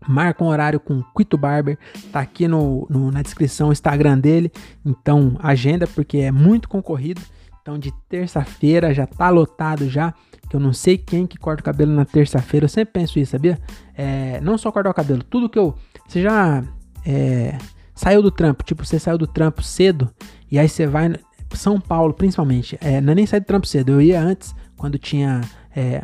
marca 0.08 0.44
um 0.44 0.48
horário 0.48 0.80
com 0.80 1.04
Quito 1.16 1.38
Barber, 1.38 1.78
tá 2.12 2.20
aqui 2.20 2.48
no, 2.48 2.88
no, 2.90 3.12
na 3.12 3.22
descrição 3.22 3.70
o 3.70 3.72
Instagram 3.72 4.18
dele, 4.18 4.52
então 4.86 5.36
agenda 5.40 5.86
porque 5.86 6.20
é 6.20 6.32
muito 6.32 6.70
concorrido, 6.70 7.22
então 7.62 7.78
de 7.78 7.92
terça-feira 8.08 8.94
já 8.94 9.06
tá 9.06 9.30
lotado 9.30 9.90
já, 9.90 10.14
que 10.50 10.56
eu 10.56 10.60
não 10.60 10.74
sei 10.74 10.98
quem 10.98 11.28
que 11.28 11.38
corta 11.38 11.62
o 11.62 11.64
cabelo 11.64 11.94
na 11.94 12.06
terça-feira. 12.06 12.64
Eu 12.66 12.70
sempre 12.70 12.94
penso 12.94 13.20
isso, 13.20 13.32
sabia? 13.32 13.60
É, 13.94 14.42
não 14.42 14.58
só 14.58 14.72
cortar 14.72 14.90
o 14.90 14.94
cabelo, 14.94 15.22
tudo 15.22 15.50
que 15.50 15.60
eu. 15.60 15.76
Você 16.08 16.24
já 16.24 16.64
é, 17.06 17.56
saiu 18.00 18.22
do 18.22 18.32
trampo, 18.32 18.64
tipo, 18.64 18.86
você 18.86 18.98
saiu 18.98 19.18
do 19.18 19.28
trampo 19.28 19.62
cedo 19.62 20.10
e 20.50 20.58
aí 20.58 20.70
você 20.70 20.88
vai. 20.88 21.14
São 21.54 21.82
Paulo, 21.82 22.14
principalmente. 22.14 22.78
É, 22.80 23.02
não 23.02 23.12
é 23.12 23.16
nem 23.16 23.26
sair 23.26 23.42
do 23.42 23.46
trampo 23.46 23.68
cedo, 23.68 23.94
eu 23.94 24.02
ia 24.02 24.22
antes, 24.22 24.56
quando 24.78 24.98
tinha. 24.98 25.42
É, 25.76 26.04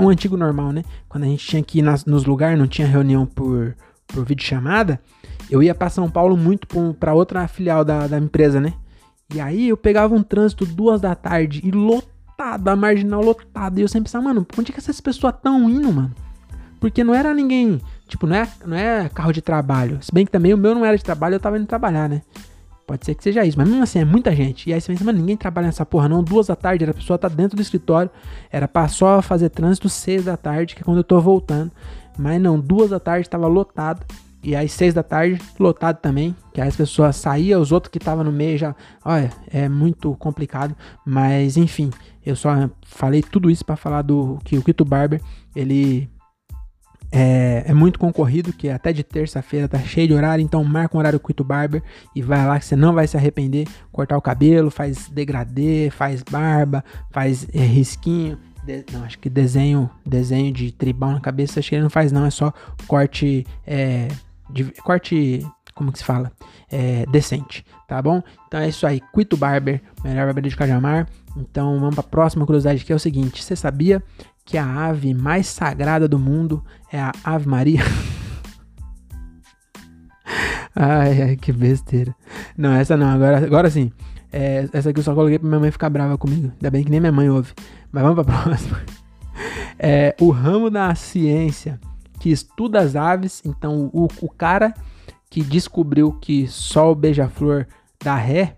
um 0.00 0.08
antigo 0.08 0.36
normal, 0.36 0.72
né? 0.72 0.82
Quando 1.08 1.24
a 1.24 1.26
gente 1.26 1.46
tinha 1.46 1.62
que 1.62 1.80
ir 1.80 1.82
nas, 1.82 2.04
nos 2.06 2.24
lugares, 2.24 2.58
não 2.58 2.66
tinha 2.66 2.86
reunião 2.86 3.26
por, 3.26 3.76
por 4.06 4.26
chamada 4.40 5.00
eu 5.50 5.62
ia 5.62 5.74
para 5.74 5.90
São 5.90 6.10
Paulo 6.10 6.36
muito 6.36 6.66
para 6.98 7.12
outra 7.12 7.46
filial 7.46 7.84
da, 7.84 8.06
da 8.06 8.18
empresa, 8.18 8.60
né? 8.60 8.72
E 9.34 9.40
aí 9.40 9.68
eu 9.68 9.76
pegava 9.76 10.14
um 10.14 10.22
trânsito 10.22 10.64
duas 10.64 11.00
da 11.00 11.14
tarde 11.14 11.60
e 11.62 11.70
lotado, 11.70 12.68
a 12.68 12.74
marginal 12.74 13.22
lotada. 13.22 13.78
E 13.78 13.82
eu 13.82 13.88
sempre 13.88 14.04
pensava, 14.04 14.24
mano, 14.24 14.46
onde 14.58 14.70
é 14.70 14.72
que 14.72 14.80
essas 14.80 15.00
pessoas 15.00 15.34
estão 15.34 15.68
indo, 15.68 15.92
mano? 15.92 16.14
Porque 16.84 17.02
não 17.02 17.14
era 17.14 17.32
ninguém, 17.32 17.80
tipo, 18.06 18.26
não 18.26 18.36
é, 18.36 18.46
não 18.66 18.76
é 18.76 19.08
carro 19.08 19.32
de 19.32 19.40
trabalho. 19.40 19.96
Se 20.02 20.12
bem 20.12 20.26
que 20.26 20.30
também 20.30 20.52
o 20.52 20.58
meu 20.58 20.74
não 20.74 20.84
era 20.84 20.94
de 20.98 21.02
trabalho, 21.02 21.36
eu 21.36 21.40
tava 21.40 21.56
indo 21.56 21.64
trabalhar, 21.64 22.10
né? 22.10 22.20
Pode 22.86 23.06
ser 23.06 23.14
que 23.14 23.22
seja 23.22 23.42
isso, 23.42 23.56
mas 23.56 23.66
mesmo 23.66 23.82
assim 23.82 24.00
é 24.00 24.04
muita 24.04 24.36
gente. 24.36 24.68
E 24.68 24.74
aí 24.74 24.78
você 24.78 24.92
pensa, 24.92 25.02
mano, 25.02 25.18
ninguém 25.18 25.34
trabalha 25.34 25.68
nessa 25.68 25.86
porra 25.86 26.10
não. 26.10 26.22
Duas 26.22 26.48
da 26.48 26.54
tarde, 26.54 26.84
era 26.84 26.90
a 26.90 26.94
pessoa 26.94 27.18
tá 27.18 27.26
dentro 27.26 27.56
do 27.56 27.62
escritório. 27.62 28.10
Era 28.52 28.68
pra 28.68 28.86
só 28.86 29.22
fazer 29.22 29.48
trânsito 29.48 29.88
seis 29.88 30.26
da 30.26 30.36
tarde, 30.36 30.74
que 30.74 30.82
é 30.82 30.84
quando 30.84 30.98
eu 30.98 31.04
tô 31.04 31.18
voltando. 31.22 31.72
Mas 32.18 32.38
não, 32.38 32.60
duas 32.60 32.90
da 32.90 33.00
tarde 33.00 33.30
tava 33.30 33.46
lotado. 33.46 34.04
E 34.42 34.54
às 34.54 34.70
seis 34.70 34.92
da 34.92 35.02
tarde, 35.02 35.40
lotado 35.58 35.96
também. 36.02 36.36
Que 36.52 36.60
aí 36.60 36.68
as 36.68 36.76
pessoas 36.76 37.16
saíam, 37.16 37.62
os 37.62 37.72
outros 37.72 37.90
que 37.90 37.96
estavam 37.96 38.24
no 38.24 38.30
meio 38.30 38.58
já. 38.58 38.76
Olha, 39.02 39.32
é 39.50 39.70
muito 39.70 40.14
complicado. 40.16 40.76
Mas 41.02 41.56
enfim, 41.56 41.88
eu 42.26 42.36
só 42.36 42.68
falei 42.82 43.22
tudo 43.22 43.50
isso 43.50 43.64
para 43.64 43.74
falar 43.74 44.02
do 44.02 44.38
que 44.44 44.58
o 44.58 44.62
Quito 44.62 44.84
Barber, 44.84 45.22
ele 45.56 46.12
é, 47.16 47.62
é, 47.68 47.72
muito 47.72 47.96
concorrido, 47.96 48.52
que 48.52 48.68
até 48.68 48.92
de 48.92 49.04
terça-feira 49.04 49.68
tá 49.68 49.78
cheio 49.78 50.08
de 50.08 50.14
horário, 50.14 50.42
então 50.42 50.64
marca 50.64 50.96
um 50.96 50.98
horário 50.98 51.20
Quito 51.20 51.44
Barber 51.44 51.80
e 52.12 52.20
vai 52.20 52.44
lá 52.44 52.58
que 52.58 52.64
você 52.64 52.74
não 52.74 52.92
vai 52.92 53.06
se 53.06 53.16
arrepender. 53.16 53.68
Cortar 53.92 54.16
o 54.16 54.20
cabelo, 54.20 54.68
faz 54.68 55.08
degradê, 55.08 55.90
faz 55.90 56.24
barba, 56.24 56.84
faz 57.12 57.46
é, 57.54 57.58
risquinho. 57.58 58.36
De, 58.66 58.84
não, 58.92 59.04
acho 59.04 59.18
que 59.20 59.30
desenho, 59.30 59.88
desenho 60.04 60.52
de 60.52 60.72
tribal 60.72 61.12
na 61.12 61.20
cabeça, 61.20 61.60
acho 61.60 61.68
que 61.68 61.76
ele 61.76 61.82
não 61.82 61.90
faz 61.90 62.10
não, 62.10 62.24
é 62.24 62.30
só 62.30 62.52
corte 62.88 63.46
é, 63.64 64.08
de, 64.50 64.64
corte, 64.82 65.46
como 65.72 65.92
que 65.92 65.98
se 65.98 66.04
fala? 66.04 66.32
É, 66.68 67.06
decente, 67.06 67.64
tá 67.86 68.02
bom? 68.02 68.22
Então 68.48 68.58
é 68.58 68.68
isso 68.68 68.84
aí, 68.86 69.00
Quito 69.14 69.36
Barber, 69.36 69.80
melhor 70.02 70.26
barbeiro 70.26 70.48
de 70.48 70.56
Cajamar. 70.56 71.06
Então 71.36 71.78
vamos 71.78 71.94
para 71.94 72.04
a 72.04 72.08
próxima 72.08 72.44
curiosidade 72.44 72.84
que 72.84 72.92
é 72.92 72.96
o 72.96 72.98
seguinte: 72.98 73.42
você 73.42 73.54
sabia 73.54 74.02
que 74.44 74.58
a 74.58 74.86
ave 74.86 75.14
mais 75.14 75.46
sagrada 75.46 76.06
do 76.06 76.18
mundo 76.18 76.62
é 76.94 77.00
a 77.00 77.12
Ave 77.24 77.48
Maria? 77.48 77.80
ai, 80.76 81.22
ai, 81.22 81.36
que 81.36 81.52
besteira. 81.52 82.14
Não, 82.56 82.72
essa 82.72 82.96
não, 82.96 83.08
agora, 83.08 83.38
agora 83.38 83.68
sim. 83.68 83.90
É, 84.32 84.68
essa 84.72 84.90
aqui 84.90 85.00
eu 85.00 85.02
só 85.02 85.12
coloquei 85.12 85.38
pra 85.38 85.48
minha 85.48 85.58
mãe 85.58 85.72
ficar 85.72 85.90
brava 85.90 86.16
comigo. 86.16 86.52
Ainda 86.52 86.70
bem 86.70 86.84
que 86.84 86.90
nem 86.90 87.00
minha 87.00 87.10
mãe 87.10 87.28
ouve. 87.28 87.52
Mas 87.90 88.02
vamos 88.04 88.24
pra 88.24 88.42
próxima. 88.42 88.80
É, 89.76 90.14
o 90.20 90.30
ramo 90.30 90.70
da 90.70 90.94
ciência 90.94 91.80
que 92.20 92.30
estuda 92.30 92.78
as 92.78 92.94
aves. 92.94 93.42
Então, 93.44 93.90
o, 93.92 94.06
o 94.20 94.28
cara 94.28 94.72
que 95.28 95.42
descobriu 95.42 96.12
que 96.12 96.46
só 96.46 96.92
o 96.92 96.94
beija-flor 96.94 97.66
dá 98.02 98.14
ré, 98.14 98.56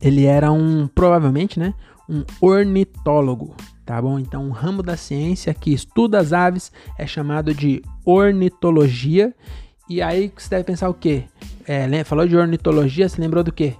ele 0.00 0.24
era 0.24 0.50
um, 0.50 0.88
provavelmente, 0.88 1.60
né, 1.60 1.74
um 2.08 2.24
ornitólogo, 2.40 3.54
tá 3.90 4.00
bom? 4.00 4.20
Então, 4.20 4.44
um 4.44 4.52
ramo 4.52 4.84
da 4.84 4.96
ciência 4.96 5.52
que 5.52 5.72
estuda 5.72 6.20
as 6.20 6.32
aves 6.32 6.70
é 6.96 7.08
chamado 7.08 7.52
de 7.52 7.82
ornitologia. 8.04 9.34
E 9.88 10.00
aí 10.00 10.32
você 10.36 10.48
deve 10.48 10.62
pensar 10.62 10.88
o 10.88 10.94
quê? 10.94 11.24
É, 11.66 12.04
falou 12.04 12.24
de 12.24 12.36
ornitologia, 12.36 13.08
se 13.08 13.20
lembrou 13.20 13.42
do 13.42 13.50
quê? 13.50 13.74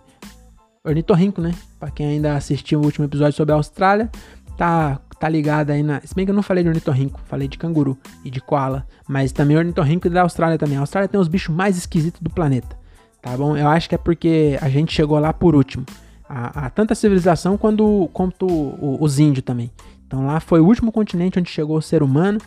Ornitorrinco, 0.84 1.40
né? 1.40 1.54
Para 1.78 1.92
quem 1.92 2.06
ainda 2.06 2.34
assistiu 2.34 2.80
o 2.80 2.84
último 2.84 3.04
episódio 3.04 3.34
sobre 3.34 3.52
a 3.52 3.54
Austrália, 3.54 4.10
tá 4.56 5.00
tá 5.16 5.28
ligado 5.28 5.70
aí 5.70 5.80
na. 5.80 6.00
Se 6.00 6.12
bem 6.12 6.24
que 6.24 6.32
eu 6.32 6.34
não 6.34 6.42
falei 6.42 6.64
de 6.64 6.70
ornitorrinco, 6.70 7.20
falei 7.26 7.46
de 7.46 7.56
canguru 7.56 7.96
e 8.24 8.30
de 8.30 8.40
koala. 8.40 8.84
Mas 9.08 9.30
também 9.30 9.56
ornitorrinco 9.56 10.08
e 10.08 10.10
da 10.10 10.22
Austrália 10.22 10.58
também. 10.58 10.76
A 10.76 10.80
Austrália 10.80 11.06
tem 11.06 11.20
os 11.20 11.28
bichos 11.28 11.54
mais 11.54 11.78
esquisitos 11.78 12.20
do 12.20 12.30
planeta. 12.30 12.76
Tá 13.22 13.36
bom? 13.36 13.56
Eu 13.56 13.68
acho 13.68 13.88
que 13.88 13.94
é 13.94 13.98
porque 13.98 14.58
a 14.60 14.68
gente 14.68 14.92
chegou 14.92 15.20
lá 15.20 15.32
por 15.32 15.54
último. 15.54 15.86
a, 16.30 16.66
a 16.66 16.70
tanta 16.70 16.94
civilização 16.94 17.58
quanto, 17.58 18.08
quanto 18.12 18.46
os 19.00 19.20
índios 19.20 19.44
também. 19.44 19.70
Então 20.10 20.26
lá 20.26 20.40
foi 20.40 20.58
o 20.58 20.66
último 20.66 20.90
continente 20.90 21.38
onde 21.38 21.48
chegou 21.48 21.76
o 21.76 21.82
ser 21.82 22.02
humano 22.02 22.40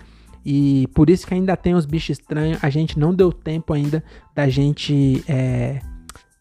e 0.45 0.85
por 0.93 1.09
isso 1.09 1.25
que 1.25 1.33
ainda 1.33 1.55
tem 1.55 1.73
os 1.73 1.85
bichos 1.85 2.19
estranhos. 2.19 2.61
A 2.61 2.69
gente 2.69 2.99
não 2.99 3.15
deu 3.15 3.31
tempo 3.31 3.71
ainda 3.71 4.03
da 4.35 4.49
gente, 4.49 5.23
é, 5.29 5.79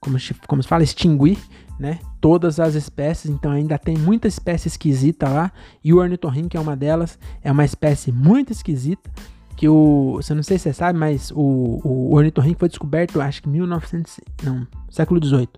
como, 0.00 0.18
como 0.48 0.60
se 0.60 0.68
fala, 0.68 0.82
extinguir 0.82 1.38
né, 1.78 2.00
todas 2.20 2.58
as 2.58 2.74
espécies. 2.74 3.30
Então 3.30 3.52
ainda 3.52 3.78
tem 3.78 3.96
muita 3.96 4.26
espécie 4.26 4.66
esquisita 4.66 5.28
lá. 5.28 5.52
E 5.84 5.94
o 5.94 5.98
ornitorrinco 5.98 6.56
é 6.56 6.60
uma 6.60 6.74
delas. 6.74 7.16
É 7.40 7.52
uma 7.52 7.64
espécie 7.64 8.10
muito 8.10 8.50
esquisita. 8.50 9.08
Que 9.56 9.68
o. 9.68 10.14
Você 10.16 10.34
não 10.34 10.42
sei 10.42 10.58
se 10.58 10.64
você 10.64 10.72
sabe, 10.72 10.98
mas 10.98 11.30
o, 11.30 11.80
o 11.84 12.14
ornitorrinco 12.16 12.58
foi 12.58 12.68
descoberto, 12.68 13.20
acho 13.20 13.40
que 13.40 13.48
em 13.48 13.52
1900. 13.52 14.20
Não, 14.42 14.66
século 14.90 15.24
XVIII. 15.24 15.48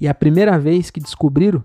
E 0.00 0.08
a 0.08 0.14
primeira 0.14 0.58
vez 0.58 0.90
que 0.90 0.98
descobriram 0.98 1.62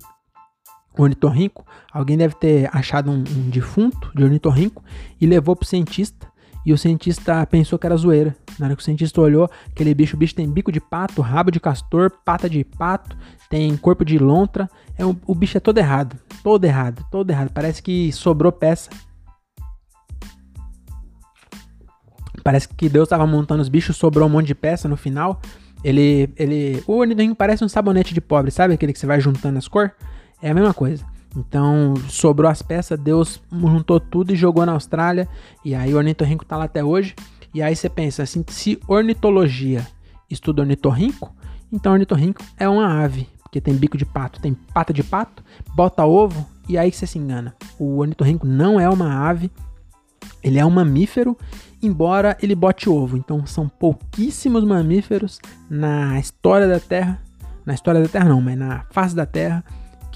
ornitorrinco, 1.04 1.66
alguém 1.92 2.18
deve 2.18 2.36
ter 2.36 2.70
achado 2.76 3.12
um, 3.12 3.16
um 3.16 3.50
defunto 3.50 4.12
de 4.16 4.24
ornitorrinco 4.24 4.84
e 5.20 5.26
levou 5.26 5.56
pro 5.56 5.68
cientista. 5.68 6.28
E 6.66 6.74
o 6.74 6.78
cientista 6.78 7.46
pensou 7.46 7.80
que 7.80 7.86
era 7.86 7.96
zoeira. 7.96 8.36
Na 8.60 8.66
hora 8.66 8.76
que 8.76 8.82
o 8.82 8.86
cientista 8.86 9.22
olhou, 9.22 9.50
aquele 9.70 9.94
bicho, 9.94 10.18
o 10.18 10.20
bicho 10.20 10.36
tem 10.36 10.50
bico 10.50 10.70
de 10.70 10.82
pato, 10.82 11.22
rabo 11.22 11.50
de 11.50 11.62
castor, 11.62 12.12
pata 12.26 12.50
de 12.50 12.62
pato, 12.62 13.16
tem 13.50 13.78
corpo 13.78 14.04
de 14.04 14.18
lontra. 14.18 14.70
É 14.98 15.06
um, 15.06 15.16
o 15.26 15.34
bicho 15.34 15.56
é 15.56 15.62
todo 15.62 15.78
errado. 15.78 16.18
Todo 16.44 16.66
errado, 16.66 17.06
todo 17.10 17.30
errado. 17.30 17.52
Parece 17.54 17.82
que 17.82 18.12
sobrou 18.12 18.52
peça. 18.52 18.90
Parece 22.44 22.68
que 22.68 22.90
Deus 22.90 23.06
estava 23.06 23.26
montando 23.26 23.62
os 23.62 23.70
bichos, 23.70 23.96
sobrou 23.96 24.28
um 24.28 24.32
monte 24.32 24.48
de 24.48 24.56
peça 24.56 24.90
no 24.90 24.98
final. 24.98 25.40
Ele. 25.82 26.30
ele 26.36 26.84
o 26.86 26.98
ornitorrinco 26.98 27.36
parece 27.36 27.64
um 27.64 27.70
sabonete 27.70 28.14
de 28.14 28.20
pobre, 28.20 28.52
sabe? 28.52 28.74
Aquele 28.74 28.92
que 28.92 29.00
você 29.00 29.08
vai 29.08 29.22
juntando 29.22 29.58
as 29.58 29.70
cores. 29.70 29.92
É 30.42 30.52
a 30.52 30.54
mesma 30.54 30.74
coisa. 30.74 31.06
Então, 31.36 31.94
sobrou 32.10 32.50
as 32.50 32.62
peças, 32.62 33.00
Deus 33.00 33.42
juntou 33.52 34.00
tudo 34.00 34.34
e 34.34 34.36
jogou 34.36 34.66
na 34.66 34.72
Austrália. 34.72 35.28
E 35.64 35.76
aí 35.76 35.94
o 35.94 35.98
ornitorrinco 35.98 36.46
tá 36.46 36.58
lá 36.58 36.66
até 36.66 36.84
hoje. 36.84 37.16
E 37.54 37.62
aí 37.62 37.76
você 37.76 37.90
pensa 37.90 38.24
assim, 38.24 38.44
se 38.48 38.80
ornitologia 38.88 39.86
estuda 40.30 40.62
ornitorrinco, 40.62 41.34
então 41.72 41.94
ornitorrinco 41.94 42.44
é 42.58 42.68
uma 42.68 43.02
ave, 43.04 43.28
porque 43.42 43.62
tem 43.62 43.74
bico 43.74 43.98
de 43.98 44.06
pato, 44.06 44.42
tem 44.42 44.54
pata 44.54 44.94
de 44.94 45.04
pato, 45.04 45.44
bota 45.74 46.06
ovo 46.06 46.46
e 46.68 46.78
aí 46.78 46.92
você 46.92 47.08
se 47.08 47.18
engana. 47.18 47.56
O 47.80 48.00
ornitorrinco 48.00 48.46
não 48.46 48.80
é 48.80 48.90
uma 48.90 49.28
ave, 49.28 49.50
ele 50.44 50.60
é 50.60 50.66
um 50.66 50.70
mamífero, 50.70 51.38
embora 51.82 52.38
ele 52.42 52.56
bote 52.56 52.90
ovo. 52.90 53.18
Então 53.18 53.46
são 53.46 53.70
pouquíssimos 53.70 54.64
mamíferos 54.64 55.40
na 55.70 56.20
história 56.20 56.68
da 56.68 56.80
Terra, 56.80 57.22
na 57.66 57.74
história 57.74 58.02
da 58.02 58.08
Terra 58.08 58.30
não, 58.30 58.42
mas 58.42 58.58
na 58.58 58.86
face 58.92 59.16
da 59.16 59.26
Terra 59.26 59.64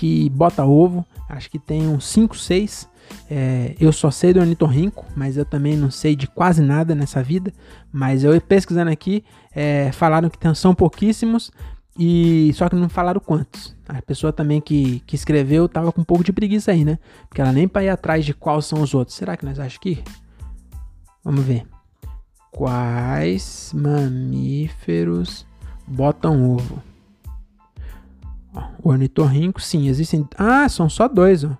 que 0.01 0.31
bota 0.31 0.65
ovo. 0.65 1.05
Acho 1.29 1.47
que 1.47 1.59
tem 1.59 1.87
uns 1.87 2.05
5, 2.05 2.35
6. 2.35 2.89
É, 3.29 3.75
eu 3.79 3.93
só 3.93 4.09
sei 4.09 4.33
do 4.33 4.39
ornitorrinco, 4.39 5.05
mas 5.15 5.37
eu 5.37 5.45
também 5.45 5.77
não 5.77 5.91
sei 5.91 6.15
de 6.15 6.25
quase 6.25 6.59
nada 6.59 6.95
nessa 6.95 7.21
vida. 7.21 7.53
Mas 7.93 8.23
eu 8.23 8.39
pesquisando 8.41 8.89
aqui, 8.89 9.23
é, 9.53 9.91
falaram 9.91 10.27
que 10.27 10.55
são 10.55 10.73
pouquíssimos, 10.73 11.51
e 11.99 12.51
só 12.55 12.67
que 12.67 12.75
não 12.75 12.89
falaram 12.89 13.21
quantos. 13.21 13.75
A 13.87 14.01
pessoa 14.01 14.33
também 14.33 14.59
que, 14.59 15.01
que 15.05 15.15
escreveu 15.15 15.69
tava 15.69 15.91
com 15.91 16.01
um 16.01 16.05
pouco 16.05 16.23
de 16.23 16.33
preguiça 16.33 16.71
aí, 16.71 16.83
né? 16.83 16.97
Porque 17.29 17.39
ela 17.39 17.51
nem 17.51 17.67
para 17.67 17.83
ir 17.83 17.89
atrás 17.89 18.25
de 18.25 18.33
quais 18.33 18.65
são 18.65 18.81
os 18.81 18.95
outros. 18.95 19.15
Será 19.15 19.37
que 19.37 19.45
nós 19.45 19.59
achamos 19.59 19.77
que? 19.77 20.03
Vamos 21.23 21.45
ver. 21.45 21.63
Quais 22.49 23.71
mamíferos 23.75 25.45
botam 25.87 26.55
ovo? 26.55 26.90
O 28.83 28.89
ornitorrinco, 28.89 29.61
sim, 29.61 29.87
existem. 29.87 30.27
Ah, 30.37 30.67
são 30.67 30.89
só 30.89 31.07
dois, 31.07 31.43
ó. 31.43 31.57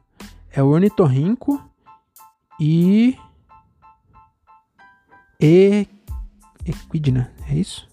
É 0.52 0.62
o 0.62 0.68
ornitorrinco 0.68 1.62
e. 2.60 3.18
E. 5.40 5.88
Equidna, 6.66 7.32
é 7.50 7.56
isso? 7.56 7.88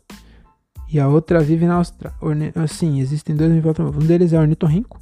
E 0.91 0.99
a 0.99 1.09
outra 1.09 1.41
vive 1.41 1.67
na 1.67 1.75
Austrália. 1.75 2.19
Orni... 2.21 2.53
Sim, 2.67 3.01
existem 3.01 3.37
dois. 3.37 3.51
Um 3.53 4.07
deles 4.07 4.33
é 4.33 4.39
o 4.39 4.41
ornitorrinco 4.41 4.99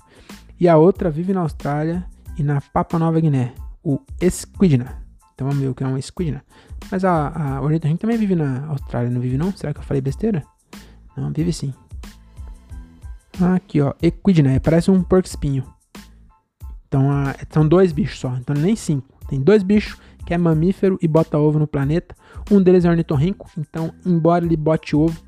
e 0.58 0.68
a 0.68 0.76
outra 0.76 1.10
vive 1.10 1.32
na 1.32 1.40
Austrália 1.40 2.04
e 2.36 2.42
na 2.42 2.60
Papua 2.60 2.98
Nova 2.98 3.20
Guiné, 3.20 3.54
o 3.82 4.00
Esquidna. 4.20 5.02
Então 5.34 5.46
vamos 5.46 5.62
ver 5.62 5.68
o 5.68 5.74
que 5.74 5.84
é 5.84 5.86
um 5.86 5.98
Esquidna. 5.98 6.44
Mas 6.90 7.04
a, 7.04 7.56
a 7.56 7.60
ornitorrinco 7.60 8.00
também 8.00 8.16
vive 8.16 8.34
na 8.34 8.66
Austrália, 8.66 9.10
não 9.10 9.20
vive 9.20 9.36
não? 9.36 9.52
Será 9.52 9.72
que 9.72 9.80
eu 9.80 9.84
falei 9.84 10.00
besteira? 10.00 10.42
Não, 11.16 11.32
vive 11.32 11.52
sim. 11.52 11.72
Aqui, 13.40 13.80
ó. 13.80 13.92
Equidna, 14.02 14.50
né? 14.50 14.58
parece 14.58 14.90
um 14.90 15.02
porco 15.02 15.28
espinho. 15.28 15.64
Então, 16.88 17.10
a, 17.10 17.34
são 17.50 17.66
dois 17.66 17.92
bichos 17.92 18.18
só. 18.18 18.34
Então, 18.36 18.54
nem 18.54 18.74
cinco. 18.74 19.06
Tem 19.28 19.40
dois 19.40 19.62
bichos 19.62 19.98
que 20.24 20.34
é 20.34 20.38
mamífero 20.38 20.98
e 21.02 21.08
bota 21.08 21.38
ovo 21.38 21.58
no 21.58 21.66
planeta. 21.66 22.14
Um 22.50 22.62
deles 22.62 22.84
é 22.84 22.90
ornitorrinco. 22.90 23.48
Então, 23.58 23.92
embora 24.04 24.44
ele 24.44 24.56
bote 24.56 24.96
ovo, 24.96 25.20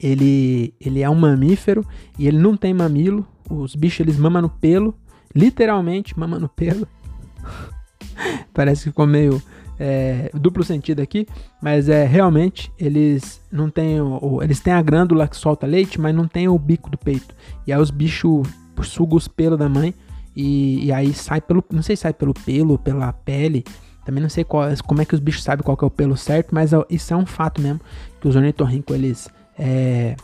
ele, 0.00 0.74
ele 0.80 1.02
é 1.02 1.08
um 1.08 1.14
mamífero 1.14 1.84
e 2.18 2.26
ele 2.26 2.38
não 2.38 2.56
tem 2.56 2.74
mamilo. 2.74 3.26
Os 3.50 3.74
bichos, 3.74 4.00
eles 4.00 4.18
mamam 4.18 4.42
no 4.42 4.50
pelo. 4.50 4.94
Literalmente, 5.34 6.18
mamam 6.18 6.40
no 6.40 6.48
pelo. 6.48 6.86
Parece 8.52 8.84
que 8.84 8.90
ficou 8.90 9.06
meio 9.06 9.42
é, 9.78 10.30
duplo 10.34 10.64
sentido 10.64 11.00
aqui, 11.00 11.26
mas 11.62 11.88
é 11.88 12.04
realmente 12.04 12.72
eles 12.78 13.40
não 13.50 13.70
têm 13.70 14.00
o, 14.00 14.42
eles 14.42 14.60
têm 14.60 14.72
a 14.72 14.82
glândula 14.82 15.28
que 15.28 15.36
solta 15.36 15.66
leite, 15.66 16.00
mas 16.00 16.14
não 16.14 16.26
tem 16.26 16.48
o 16.48 16.58
bico 16.58 16.90
do 16.90 16.98
peito. 16.98 17.34
E 17.66 17.72
aí 17.72 17.80
os 17.80 17.90
bichos 17.90 18.46
sugam 18.82 19.16
os 19.16 19.28
pelos 19.28 19.58
da 19.58 19.68
mãe 19.68 19.94
e, 20.34 20.86
e, 20.86 20.92
aí 20.92 21.14
sai 21.14 21.40
pelo, 21.40 21.64
não 21.70 21.82
sei 21.82 21.96
se 21.96 22.02
sai 22.02 22.12
pelo 22.12 22.34
pelo, 22.34 22.78
pela 22.78 23.12
pele. 23.12 23.64
Também 24.04 24.22
não 24.22 24.28
sei 24.28 24.44
qual, 24.44 24.68
como 24.86 25.02
é 25.02 25.04
que 25.04 25.14
os 25.14 25.20
bichos 25.20 25.42
sabem 25.42 25.64
qual 25.64 25.76
é 25.80 25.84
o 25.84 25.90
pelo 25.90 26.16
certo, 26.16 26.54
mas 26.54 26.70
isso 26.88 27.12
é 27.12 27.16
um 27.16 27.26
fato 27.26 27.60
mesmo 27.60 27.80
que 28.20 28.28
os 28.28 28.36
ornitorrincos 28.36 28.94
eles 28.94 29.28
é, 29.58 30.14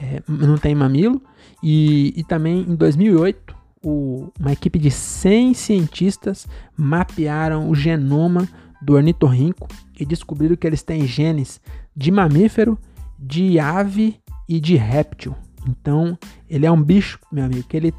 é, 0.00 0.22
não 0.26 0.58
tem 0.58 0.74
mamilo. 0.74 1.22
E, 1.62 2.12
e 2.16 2.24
também 2.24 2.60
em 2.60 2.74
2008 2.74 3.54
o, 3.84 4.32
uma 4.40 4.52
equipe 4.52 4.78
de 4.78 4.90
100 4.90 5.54
cientistas 5.54 6.46
mapearam 6.76 7.68
o 7.68 7.74
genoma 7.74 8.48
do 8.84 8.94
ornitorrinco 8.94 9.66
e 9.98 10.04
descobriram 10.04 10.56
que 10.56 10.66
eles 10.66 10.82
têm 10.82 11.06
genes 11.06 11.60
de 11.96 12.10
mamífero, 12.10 12.78
de 13.18 13.58
ave 13.58 14.20
e 14.48 14.60
de 14.60 14.76
réptil. 14.76 15.34
Então, 15.66 16.18
ele 16.48 16.66
é 16.66 16.70
um 16.70 16.82
bicho, 16.82 17.18
meu 17.32 17.44
amigo, 17.44 17.66
que 17.66 17.76
ele, 17.76 17.94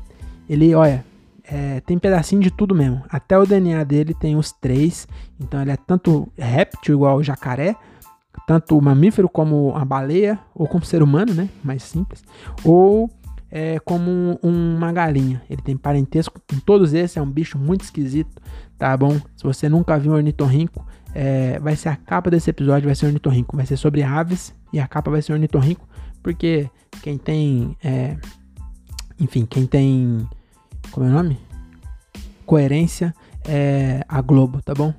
ele 0.47 0.75
olha, 0.75 1.03
é, 1.43 1.79
tem 1.81 1.97
pedacinho 1.97 2.41
de 2.41 2.51
tudo 2.51 2.75
mesmo. 2.75 3.03
Até 3.09 3.37
o 3.37 3.45
DNA 3.45 3.83
dele 3.83 4.13
tem 4.13 4.35
os 4.35 4.51
três. 4.51 5.07
Então, 5.39 5.61
ele 5.61 5.71
é 5.71 5.77
tanto 5.77 6.27
réptil, 6.37 6.95
igual 6.95 7.17
o 7.17 7.23
jacaré, 7.23 7.75
tanto 8.45 8.79
mamífero 8.79 9.27
como 9.27 9.73
a 9.75 9.83
baleia, 9.83 10.39
ou 10.53 10.67
como 10.67 10.85
ser 10.85 11.01
humano, 11.01 11.33
né? 11.33 11.49
Mais 11.63 11.81
simples. 11.81 12.23
Ou 12.63 13.09
é, 13.55 13.79
como 13.79 14.37
uma 14.43 14.91
galinha. 14.91 15.41
Ele 15.49 15.61
tem 15.61 15.77
parentesco 15.77 16.41
com 16.49 16.59
todos 16.59 16.93
esses, 16.93 17.15
é 17.15 17.21
um 17.21 17.31
bicho 17.31 17.57
muito 17.57 17.83
esquisito 17.83 18.41
tá 18.77 18.95
bom? 18.95 19.19
Se 19.35 19.43
você 19.43 19.69
nunca 19.69 19.97
viu 19.97 20.11
um 20.11 20.15
ornitorrinco, 20.15 20.85
é, 21.13 21.59
vai 21.59 21.75
ser 21.75 21.89
a 21.89 21.95
capa 21.95 22.29
desse 22.29 22.49
episódio, 22.49 22.87
vai 22.87 22.95
ser 22.95 23.07
ornitorrinco. 23.07 23.55
Vai 23.55 23.65
ser 23.65 23.77
sobre 23.77 24.03
aves 24.03 24.53
e 24.73 24.79
a 24.79 24.87
capa 24.87 25.09
vai 25.09 25.21
ser 25.21 25.33
ornitorrinco, 25.33 25.87
porque 26.21 26.69
quem 27.01 27.17
tem, 27.17 27.77
é, 27.83 28.17
enfim, 29.19 29.45
quem 29.45 29.65
tem, 29.65 30.27
como 30.91 31.05
é 31.05 31.09
o 31.09 31.13
nome? 31.13 31.39
Coerência 32.45 33.13
é 33.45 34.03
a 34.07 34.21
Globo, 34.21 34.61
tá 34.61 34.73
bom? 34.73 34.93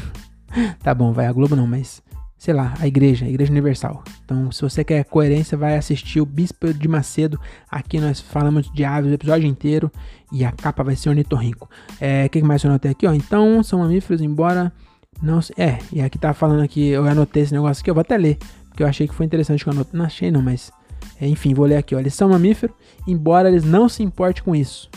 tá 0.82 0.94
bom, 0.94 1.12
vai 1.12 1.26
a 1.26 1.32
Globo 1.32 1.56
não, 1.56 1.66
mas 1.66 2.02
sei 2.44 2.52
lá, 2.52 2.74
a 2.78 2.86
igreja, 2.86 3.24
a 3.24 3.28
igreja 3.30 3.50
universal. 3.50 4.04
Então, 4.22 4.52
se 4.52 4.60
você 4.60 4.84
quer 4.84 5.02
coerência, 5.06 5.56
vai 5.56 5.78
assistir 5.78 6.20
o 6.20 6.26
Bispo 6.26 6.74
de 6.74 6.86
Macedo. 6.86 7.40
Aqui 7.70 7.98
nós 7.98 8.20
falamos 8.20 8.70
de 8.70 8.84
aves 8.84 9.10
o 9.10 9.14
episódio 9.14 9.48
inteiro 9.48 9.90
e 10.30 10.44
a 10.44 10.52
capa 10.52 10.84
vai 10.84 10.94
ser 10.94 11.08
ornitorrinco. 11.08 11.70
É, 11.98 12.26
o 12.26 12.28
que 12.28 12.42
mais 12.42 12.62
eu 12.62 12.68
anotei 12.68 12.90
aqui, 12.90 13.06
ó? 13.06 13.14
Então, 13.14 13.62
são 13.62 13.78
mamíferos, 13.78 14.20
embora 14.20 14.70
não 15.22 15.40
é, 15.56 15.78
e 15.90 16.02
aqui 16.02 16.18
tá 16.18 16.34
falando 16.34 16.62
aqui, 16.62 16.88
eu 16.88 17.06
anotei 17.06 17.44
esse 17.44 17.54
negócio 17.54 17.80
aqui, 17.80 17.88
eu 17.88 17.94
vou 17.94 18.02
até 18.02 18.18
ler, 18.18 18.36
porque 18.68 18.82
eu 18.82 18.86
achei 18.86 19.08
que 19.08 19.14
foi 19.14 19.24
interessante 19.24 19.64
que 19.64 19.70
eu 19.70 19.72
anotei. 19.72 19.98
Não 19.98 20.04
achei 20.04 20.30
não, 20.30 20.42
mas 20.42 20.70
é, 21.18 21.26
enfim, 21.26 21.54
vou 21.54 21.64
ler 21.64 21.78
aqui, 21.78 21.94
ó. 21.94 21.98
Eles 21.98 22.12
são 22.12 22.28
mamíferos, 22.28 22.76
embora 23.08 23.48
eles 23.48 23.64
não 23.64 23.88
se 23.88 24.02
importem 24.02 24.44
com 24.44 24.54
isso, 24.54 24.90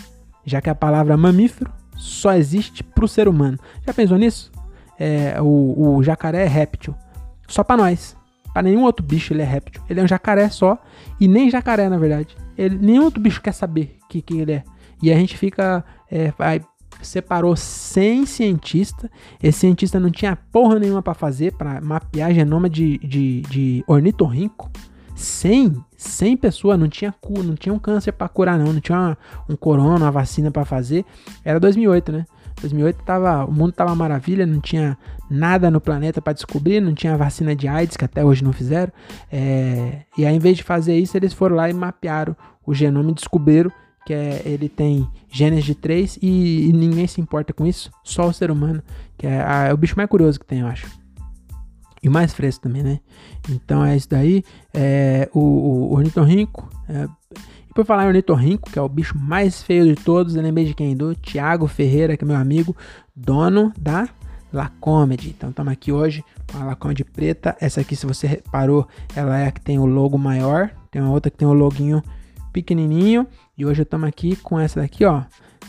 já 0.45 0.59
que 0.59 0.69
a 0.69 0.75
palavra 0.75 1.15
mamífero 1.15 1.71
só 1.95 2.33
existe 2.33 2.83
pro 2.83 3.07
ser 3.07 3.29
humano. 3.29 3.57
Já 3.85 3.93
pensou 3.93 4.17
nisso? 4.17 4.51
É, 4.99 5.41
o, 5.41 5.95
o 5.95 6.03
jacaré 6.03 6.43
é 6.43 6.47
réptil. 6.49 6.93
Só 7.47 7.63
para 7.63 7.77
nós. 7.77 8.15
Para 8.53 8.63
nenhum 8.63 8.83
outro 8.83 9.05
bicho 9.05 9.33
ele 9.33 9.41
é 9.41 9.45
réptil. 9.45 9.81
Ele 9.89 9.99
é 9.99 10.03
um 10.03 10.07
jacaré 10.07 10.49
só. 10.49 10.77
E 11.19 11.27
nem 11.27 11.49
jacaré, 11.49 11.89
na 11.89 11.97
verdade. 11.97 12.35
Ele, 12.57 12.77
nenhum 12.77 13.03
outro 13.03 13.21
bicho 13.21 13.41
quer 13.41 13.53
saber 13.53 13.97
que, 14.09 14.21
que 14.21 14.37
ele 14.37 14.53
é. 14.53 14.63
E 15.01 15.11
a 15.11 15.15
gente 15.15 15.37
fica. 15.37 15.83
É, 16.09 16.31
vai, 16.37 16.61
separou 17.01 17.55
100 17.55 18.25
cientistas. 18.25 19.09
Esse 19.41 19.59
cientista 19.59 19.99
não 19.99 20.09
tinha 20.09 20.35
porra 20.51 20.79
nenhuma 20.79 21.01
para 21.01 21.13
fazer, 21.13 21.53
para 21.53 21.79
mapear 21.81 22.33
genoma 22.33 22.69
de, 22.69 22.97
de, 22.99 23.41
de 23.41 23.83
ornitorrinco. 23.87 24.69
100? 25.15 25.83
100 25.97 26.37
pessoas, 26.37 26.79
não 26.79 26.87
tinha 26.87 27.11
cu, 27.11 27.41
não 27.41 27.55
tinha 27.55 27.73
um 27.73 27.79
câncer 27.79 28.11
para 28.11 28.29
curar 28.29 28.57
não, 28.59 28.71
não 28.71 28.79
tinha 28.79 28.97
uma, 28.97 29.17
um 29.49 29.55
corona, 29.55 30.05
uma 30.05 30.11
vacina 30.11 30.51
para 30.51 30.63
fazer. 30.63 31.03
Era 31.43 31.59
2008, 31.59 32.11
né? 32.11 32.25
2008 32.61 33.03
tava, 33.03 33.45
o 33.45 33.51
mundo 33.51 33.71
tava 33.71 33.93
maravilha, 33.95 34.45
não 34.45 34.59
tinha 34.59 34.97
nada 35.29 35.69
no 35.69 35.79
planeta 35.79 36.21
para 36.21 36.33
descobrir, 36.33 36.81
não 36.81 36.93
tinha 36.93 37.15
vacina 37.17 37.55
de 37.55 37.67
AIDS, 37.67 37.97
que 37.97 38.05
até 38.05 38.23
hoje 38.23 38.43
não 38.43 38.53
fizeram. 38.53 38.91
É, 39.31 40.01
e 40.17 40.25
aí, 40.25 40.35
em 40.35 40.39
vez 40.39 40.57
de 40.57 40.63
fazer 40.63 40.97
isso, 40.97 41.15
eles 41.15 41.33
foram 41.33 41.55
lá 41.55 41.69
e 41.69 41.73
mapearam 41.73 42.35
o 42.65 42.73
genoma 42.73 43.11
e 43.11 43.13
descobriram 43.13 43.71
que 44.05 44.13
é, 44.13 44.41
ele 44.45 44.69
tem 44.69 45.05
genes 45.29 45.65
de 45.65 45.75
3 45.75 46.17
e, 46.21 46.69
e, 46.69 46.73
ninguém 46.73 47.05
se 47.07 47.19
importa 47.19 47.51
com 47.51 47.67
isso, 47.67 47.91
só 48.05 48.25
o 48.25 48.33
ser 48.33 48.49
humano, 48.49 48.81
que 49.17 49.27
é, 49.27 49.41
a, 49.41 49.65
é 49.65 49.73
o 49.73 49.77
bicho 49.77 49.95
mais 49.97 50.09
curioso 50.09 50.39
que 50.39 50.45
tem, 50.45 50.61
eu 50.61 50.67
acho. 50.67 50.87
E 52.01 52.07
mais 52.07 52.33
fresco 52.33 52.63
também, 52.63 52.83
né? 52.83 52.99
Então 53.49 53.83
é 53.83 53.97
isso 53.97 54.07
daí. 54.09 54.43
É, 54.73 55.29
o, 55.33 55.39
o 55.39 55.93
ornitorrinco. 55.93 56.69
É, 56.87 57.05
por 57.77 57.85
falar 57.85 58.05
em 58.05 58.07
ornitorrinco, 58.07 58.71
que 58.71 58.79
é 58.79 58.81
o 58.81 58.89
bicho 58.89 59.15
mais 59.15 59.61
feio 59.61 59.85
de 59.85 59.93
todos, 59.93 60.35
eu 60.35 60.41
lembrei 60.41 60.65
de 60.65 60.73
quem? 60.73 60.97
Do 60.97 61.13
Thiago 61.13 61.67
Ferreira, 61.67 62.17
que 62.17 62.23
é 62.23 62.27
meu 62.27 62.35
amigo, 62.35 62.75
dono 63.15 63.71
da 63.79 64.09
Lacomedy. 64.51 65.29
Então 65.29 65.51
estamos 65.51 65.71
aqui 65.71 65.91
hoje 65.91 66.25
com 66.51 66.57
a 66.57 66.65
Lacomedy 66.65 67.03
preta. 67.03 67.55
Essa 67.61 67.81
aqui, 67.81 67.95
se 67.95 68.07
você 68.07 68.25
reparou, 68.25 68.87
ela 69.15 69.37
é 69.37 69.45
a 69.45 69.51
que 69.51 69.61
tem 69.61 69.77
o 69.77 69.85
logo 69.85 70.17
maior. 70.17 70.71
Tem 70.89 70.99
uma 70.99 71.11
outra 71.11 71.29
que 71.29 71.37
tem 71.37 71.47
o 71.47 71.53
loguinho 71.53 72.01
pequenininho. 72.51 73.27
E 73.55 73.63
hoje 73.63 73.83
estamos 73.83 74.09
aqui 74.09 74.35
com 74.37 74.59
essa 74.59 74.81
daqui, 74.81 75.05
ó, 75.05 75.21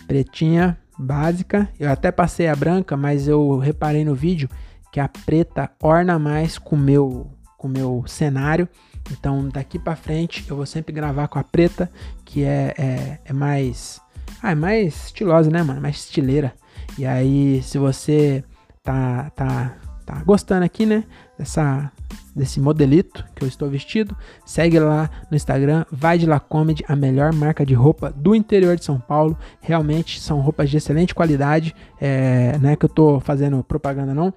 pretinha, 0.07 0.79
básica. 0.99 1.69
Eu 1.79 1.93
até 1.93 2.11
passei 2.11 2.49
a 2.49 2.57
branca, 2.57 2.97
mas 2.97 3.29
eu 3.29 3.59
reparei 3.59 4.03
no 4.03 4.15
vídeo 4.15 4.49
que 4.91 4.99
a 4.99 5.11
preta 5.27 5.71
orna 5.79 6.19
mais 6.19 6.57
com 6.57 6.75
meu 6.75 7.31
com 7.59 7.69
meu 7.69 8.03
cenário. 8.07 8.67
Então 9.11 9.49
daqui 9.49 9.79
para 9.79 9.97
frente 9.97 10.45
eu 10.49 10.57
vou 10.57 10.67
sempre 10.67 10.93
gravar 10.93 11.29
com 11.29 11.39
a 11.39 11.45
preta, 11.45 11.91
que 12.25 12.45
é, 12.45 12.75
é, 12.79 13.19
é 13.25 13.33
mais 13.33 14.01
ah, 14.43 14.53
é 14.53 14.55
mais 14.55 15.07
estilosa, 15.07 15.51
né, 15.51 15.63
mano? 15.63 15.81
Mais 15.81 15.97
estileira. 15.97 16.53
E 16.97 17.05
aí, 17.07 17.63
se 17.63 17.79
você 17.79 18.45
tá 18.83 19.31
tá 19.35 19.77
tá 20.07 20.23
gostando 20.25 20.65
aqui, 20.65 20.87
né, 20.87 21.05
dessa 21.39 21.91
desse 22.35 22.61
modelito 22.61 23.25
que 23.35 23.43
eu 23.43 23.49
estou 23.49 23.69
vestido, 23.69 24.17
segue 24.47 24.79
lá 24.79 25.11
no 25.29 25.37
Instagram, 25.37 25.85
vai 25.91 26.17
de 26.19 26.25
La 26.25 26.39
Comedy, 26.39 26.85
a 26.87 26.95
melhor 26.95 27.33
marca 27.33 27.67
de 27.67 27.75
roupa 27.75 28.13
do 28.13 28.33
interior 28.33 28.77
de 28.77 28.85
São 28.85 29.01
Paulo. 29.01 29.37
Realmente 29.61 30.21
são 30.21 30.41
roupas 30.41 30.71
de 30.71 30.77
excelente 30.77 31.13
qualidade, 31.13 31.75
é, 32.01 32.57
não 32.61 32.71
é 32.71 32.77
que 32.77 32.85
eu 32.85 32.89
estou 32.89 33.19
fazendo 33.19 33.65
propaganda 33.65 34.15
não, 34.15 34.33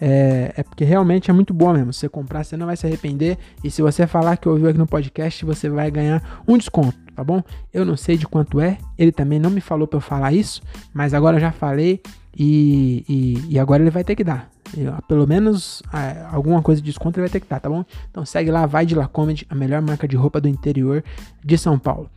é, 0.00 0.52
é, 0.56 0.62
porque 0.62 0.84
realmente 0.84 1.30
é 1.30 1.34
muito 1.34 1.54
boa 1.54 1.72
mesmo. 1.72 1.92
Se 1.92 2.00
você 2.00 2.08
comprar, 2.08 2.44
você 2.44 2.56
não 2.56 2.66
vai 2.66 2.76
se 2.76 2.86
arrepender. 2.86 3.38
E 3.62 3.70
se 3.70 3.82
você 3.82 4.06
falar 4.06 4.36
que 4.36 4.48
ouviu 4.48 4.68
aqui 4.68 4.78
no 4.78 4.86
podcast, 4.86 5.44
você 5.44 5.68
vai 5.68 5.90
ganhar 5.90 6.42
um 6.46 6.58
desconto, 6.58 6.96
tá 7.14 7.22
bom? 7.22 7.42
Eu 7.72 7.84
não 7.84 7.96
sei 7.96 8.16
de 8.16 8.26
quanto 8.26 8.60
é, 8.60 8.78
ele 8.98 9.12
também 9.12 9.38
não 9.38 9.50
me 9.50 9.60
falou 9.60 9.86
para 9.86 9.96
eu 9.98 10.00
falar 10.02 10.32
isso, 10.32 10.62
mas 10.92 11.14
agora 11.14 11.36
eu 11.36 11.40
já 11.40 11.52
falei 11.52 12.00
e, 12.36 13.04
e, 13.08 13.54
e 13.54 13.58
agora 13.58 13.82
ele 13.82 13.90
vai 13.90 14.04
ter 14.04 14.16
que 14.16 14.24
dar 14.24 14.54
pelo 15.06 15.26
menos 15.26 15.82
é, 15.92 16.26
alguma 16.32 16.60
coisa 16.62 16.80
de 16.80 16.86
desconto 16.86 17.18
ele 17.18 17.28
vai 17.28 17.32
ter 17.32 17.40
que 17.40 17.48
dar, 17.48 17.60
tá 17.60 17.68
bom? 17.68 17.84
Então 18.10 18.24
segue 18.24 18.50
lá, 18.50 18.66
vai 18.66 18.84
de 18.84 18.94
La 18.94 19.06
Comedy, 19.06 19.46
a 19.48 19.54
melhor 19.54 19.80
marca 19.80 20.08
de 20.08 20.16
roupa 20.16 20.40
do 20.40 20.48
interior 20.48 21.04
de 21.44 21.56
São 21.56 21.78
Paulo. 21.78 22.10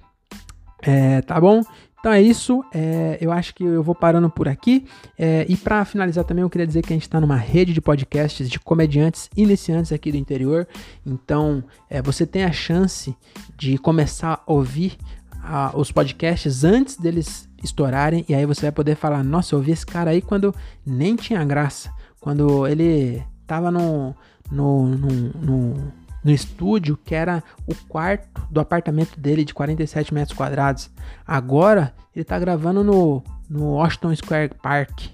É, 0.88 1.22
tá 1.22 1.40
bom? 1.40 1.62
Então 2.00 2.14
é 2.14 2.22
isso, 2.22 2.64
é, 2.74 3.18
eu 3.20 3.32
acho 3.32 3.54
que 3.54 3.64
eu 3.64 3.84
vou 3.84 3.94
parando 3.94 4.30
por 4.30 4.48
aqui. 4.48 4.86
É, 5.18 5.46
e 5.50 5.58
para 5.58 5.84
finalizar 5.84 6.24
também, 6.24 6.44
eu 6.44 6.50
queria 6.50 6.66
dizer 6.66 6.82
que 6.82 6.94
a 6.94 6.96
gente 6.96 7.04
está 7.04 7.20
numa 7.20 7.36
rede 7.36 7.74
de 7.74 7.82
podcasts 7.82 8.50
de 8.50 8.60
comediantes 8.60 9.30
iniciantes 9.36 9.92
aqui 9.92 10.12
do 10.12 10.18
interior. 10.18 10.68
Então 11.06 11.64
é, 11.90 12.02
você 12.02 12.26
tem 12.26 12.46
a 12.46 12.52
chance 12.52 13.16
de 13.58 13.78
começar 13.78 14.42
a 14.48 14.52
ouvir 14.52 14.96
a, 15.44 15.76
os 15.76 15.92
podcasts 15.92 16.64
antes 16.64 16.96
deles 16.96 17.50
estourarem. 17.64 18.24
E 18.30 18.34
aí 18.34 18.46
você 18.46 18.62
vai 18.62 18.72
poder 18.72 18.96
falar: 18.96 19.24
Nossa, 19.24 19.54
eu 19.54 19.60
ouvi 19.60 19.72
esse 19.72 19.86
cara 19.86 20.12
aí 20.12 20.22
quando 20.22 20.56
nem 20.86 21.16
tinha 21.16 21.44
graça 21.44 21.92
quando 22.20 22.68
ele 22.68 23.24
tava 23.46 23.72
no, 23.72 24.14
no, 24.52 24.86
no, 24.86 25.10
no, 25.42 25.94
no 26.28 26.34
estúdio, 26.34 27.00
que 27.06 27.16
era 27.16 27.42
o 27.66 27.74
quarto 27.88 28.42
do 28.52 28.60
apartamento 28.60 29.18
dele 29.18 29.46
de 29.46 29.54
47 29.54 30.14
metros 30.14 30.38
quadrados. 30.38 30.90
Agora 31.26 31.94
ele 32.14 32.26
tá 32.26 32.38
gravando 32.38 32.84
no, 32.84 33.24
no 33.50 33.76
Washington 33.76 34.14
Square 34.14 34.52
Park. 34.62 35.06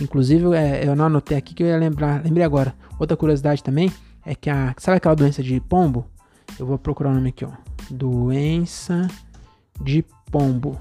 Inclusive, 0.00 0.54
é, 0.54 0.86
eu 0.86 0.94
não 0.94 1.06
anotei 1.06 1.36
aqui 1.36 1.54
que 1.54 1.64
eu 1.64 1.66
ia 1.66 1.76
lembrar, 1.76 2.22
lembrei 2.22 2.44
agora. 2.44 2.72
Outra 3.00 3.16
curiosidade 3.16 3.64
também 3.64 3.92
é 4.24 4.32
que 4.32 4.48
a. 4.48 4.72
Sabe 4.78 4.98
aquela 4.98 5.16
doença 5.16 5.42
de 5.42 5.58
pombo? 5.58 6.06
Eu 6.56 6.66
vou 6.66 6.78
procurar 6.78 7.10
o 7.10 7.14
nome 7.14 7.30
aqui, 7.30 7.44
ó. 7.44 7.50
Doença 7.90 9.08
de 9.80 10.04
pombo. 10.30 10.80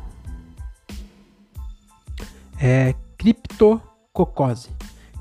É 2.61 2.93
criptococose 3.17 4.69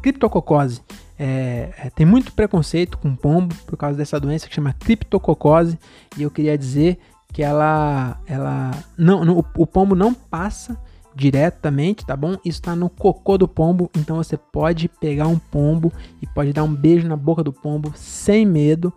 criptococose. 0.02 0.80
É, 1.18 1.70
é, 1.76 1.90
tem 1.90 2.06
muito 2.06 2.32
preconceito 2.32 2.96
com 2.96 3.16
pombo 3.16 3.54
por 3.66 3.76
causa 3.76 3.98
dessa 3.98 4.20
doença 4.20 4.48
que 4.48 4.54
chama 4.54 4.72
criptococose 4.72 5.76
e 6.16 6.22
eu 6.22 6.30
queria 6.30 6.56
dizer 6.56 6.98
que 7.32 7.42
ela, 7.42 8.20
ela 8.26 8.70
não, 8.96 9.24
não 9.24 9.38
o 9.38 9.66
pombo 9.66 9.94
não 9.96 10.14
passa 10.14 10.78
diretamente, 11.14 12.06
tá 12.06 12.16
bom? 12.16 12.34
Isso 12.44 12.60
está 12.60 12.76
no 12.76 12.88
cocô 12.88 13.36
do 13.36 13.48
pombo, 13.48 13.90
então 13.96 14.16
você 14.16 14.36
pode 14.36 14.88
pegar 14.88 15.26
um 15.26 15.38
pombo 15.38 15.92
e 16.22 16.26
pode 16.28 16.52
dar 16.52 16.62
um 16.62 16.72
beijo 16.72 17.08
na 17.08 17.16
boca 17.16 17.42
do 17.42 17.52
pombo 17.52 17.92
sem 17.96 18.46
medo, 18.46 18.92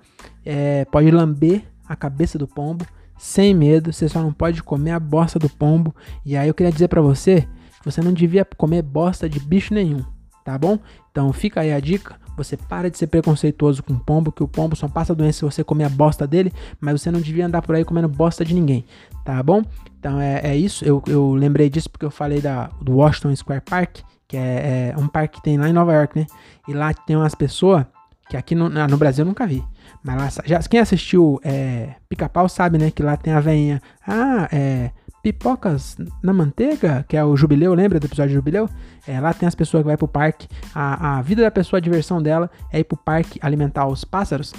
é, 0.46 0.86
pode 0.86 1.10
lamber 1.10 1.64
a 1.90 1.96
cabeça 1.96 2.38
do 2.38 2.48
pombo 2.48 2.86
sem 3.18 3.54
medo, 3.54 3.92
você 3.92 4.08
só 4.08 4.22
não 4.22 4.32
pode 4.32 4.62
comer 4.62 4.92
a 4.92 5.00
bosta 5.00 5.40
do 5.40 5.50
pombo. 5.50 5.96
E 6.26 6.38
aí 6.38 6.48
eu 6.48 6.54
queria 6.54 6.72
dizer 6.72 6.88
para 6.88 7.02
você 7.02 7.48
que 7.80 7.86
você 7.86 8.02
não 8.02 8.14
devia 8.14 8.46
comer 8.46 8.84
bosta 8.84 9.28
de 9.28 9.40
bicho 9.40 9.74
nenhum, 9.74 10.04
tá 10.44 10.58
bom? 10.58 10.78
Então 11.12 11.32
fica 11.34 11.62
aí 11.62 11.74
a 11.74 11.80
dica. 11.80 12.20
Você 12.38 12.56
para 12.56 12.90
de 12.90 12.98
ser 12.98 13.08
preconceituoso 13.08 13.84
com 13.84 13.94
o 13.94 14.00
pombo, 14.00 14.32
que 14.32 14.42
o 14.42 14.48
pombo 14.48 14.76
só 14.76 14.88
passa 14.88 15.14
doença 15.14 15.40
se 15.40 15.46
você 15.46 15.64
comer 15.64 15.84
a 15.84 15.90
bosta 15.90 16.26
dele, 16.26 16.52
mas 16.80 17.02
você 17.02 17.12
não 17.12 17.20
devia 17.20 17.46
andar 17.46 17.62
por 17.62 17.76
aí 17.76 17.84
comendo 17.84 18.08
bosta 18.08 18.44
de 18.44 18.54
ninguém, 18.54 18.86
tá 19.26 19.44
bom? 19.44 19.64
Então 20.00 20.20
é, 20.20 20.42
é 20.44 20.56
isso. 20.56 20.84
Eu, 20.84 21.04
eu 21.08 21.34
lembrei 21.34 21.70
disso 21.70 21.90
porque 21.90 22.06
eu 22.06 22.12
falei 22.12 22.42
da, 22.42 22.70
do 22.82 22.96
Washington 22.96 23.36
Square 23.36 23.62
Park, 23.62 24.00
que 24.28 24.38
é, 24.38 24.94
é 24.96 25.00
um 25.00 25.08
parque 25.08 25.38
que 25.38 25.44
tem 25.44 25.58
lá 25.58 25.70
em 25.70 25.74
Nova 25.74 25.94
York, 25.94 26.18
né? 26.18 26.26
E 26.68 26.74
lá 26.74 26.94
tem 26.94 27.16
umas 27.16 27.36
pessoas 27.36 27.86
que 28.30 28.38
aqui 28.38 28.56
no, 28.56 28.70
no 28.70 28.98
Brasil 28.98 29.24
eu 29.24 29.28
nunca 29.28 29.46
vi. 29.46 29.64
Mas 30.04 30.38
lá, 30.38 30.44
já, 30.46 30.60
quem 30.60 30.80
assistiu 30.80 31.40
é, 31.44 31.96
Pica-Pau 32.08 32.48
sabe, 32.48 32.78
né? 32.78 32.90
Que 32.90 33.04
lá 33.04 33.18
tem 33.18 33.34
a 33.34 33.40
veinha. 33.40 33.82
Ah, 34.08 34.48
é 34.52 34.92
Pipocas 35.22 35.98
na 36.22 36.34
Manteiga, 36.34 37.06
que 37.08 37.16
é 37.16 37.24
o 37.24 37.36
Jubileu, 37.38 37.74
lembra 37.74 38.00
do 38.00 38.08
episódio 38.08 38.32
do 38.32 38.36
Jubileu? 38.36 38.70
É, 39.08 39.20
lá 39.20 39.34
tem 39.34 39.48
as 39.48 39.56
pessoas 39.56 39.84
que 39.84 39.88
vai 39.88 39.98
pro 39.98 40.08
parque. 40.08 40.48
A, 40.74 41.18
a 41.18 41.22
vida 41.22 41.44
da 41.44 41.52
pessoa, 41.52 41.78
a 41.78 41.82
diversão 41.82 42.22
dela 42.22 42.50
é 42.72 42.80
ir 42.80 42.84
pro 42.84 42.98
parque 42.98 43.40
alimentar 43.42 43.88
os 43.88 44.04
pássaros. 44.04 44.54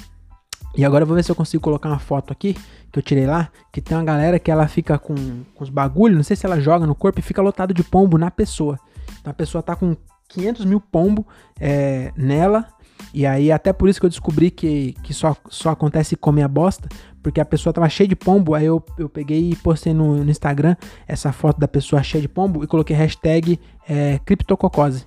E 0.77 0.85
agora 0.85 1.03
eu 1.03 1.07
vou 1.07 1.17
ver 1.17 1.25
se 1.25 1.31
eu 1.31 1.37
consigo 1.37 1.63
colocar 1.63 1.89
uma 1.89 1.99
foto 1.99 2.33
aqui 2.33 2.57
que 2.91 2.99
eu 2.99 3.03
tirei 3.03 3.27
lá, 3.27 3.51
que 3.73 3.81
tem 3.81 3.97
uma 3.97 4.05
galera 4.05 4.39
que 4.39 4.51
ela 4.51 4.69
fica 4.69 4.99
com, 4.99 5.15
com 5.55 5.65
os 5.65 5.71
bagulhos, 5.71 6.17
não 6.17 6.23
sei 6.23 6.37
se 6.37 6.47
ela 6.47 6.61
joga 6.61 6.87
no 6.87 6.95
corpo 6.95 7.19
e 7.19 7.23
fica 7.23 7.41
lotado 7.41 7.73
de 7.75 7.83
pombo 7.83 8.19
na 8.19 8.31
pessoa. 8.31 8.79
Então 9.21 9.31
a 9.31 9.35
pessoa 9.35 9.63
tá 9.63 9.75
com 9.75 9.97
500 10.33 10.65
mil 10.65 10.81
pombo 10.81 11.27
é, 11.61 12.13
nela, 12.17 12.67
e 13.15 13.27
aí 13.27 13.53
até 13.53 13.73
por 13.73 13.89
isso 13.89 14.01
que 14.01 14.07
eu 14.07 14.11
descobri 14.11 14.51
que, 14.51 14.95
que 15.03 15.13
só, 15.13 15.37
só 15.49 15.71
acontece 15.71 16.17
comer 16.17 16.43
a 16.43 16.49
bosta, 16.49 16.89
porque 17.23 17.41
a 17.41 17.45
pessoa 17.45 17.73
tava 17.73 17.89
cheia 17.89 18.09
de 18.09 18.17
pombo, 18.17 18.55
aí 18.55 18.67
eu, 18.67 18.83
eu 18.99 19.09
peguei 19.09 19.51
e 19.51 19.57
postei 19.57 19.93
no, 19.93 20.25
no 20.25 20.31
Instagram 20.31 20.77
essa 21.07 21.33
foto 21.33 21.61
da 21.61 21.69
pessoa 21.69 22.03
cheia 22.03 22.23
de 22.23 22.29
pombo 22.29 22.65
e 22.65 22.67
coloquei 22.67 22.97
hashtag 22.97 23.61
é, 23.89 24.19
criptococose, 24.25 25.05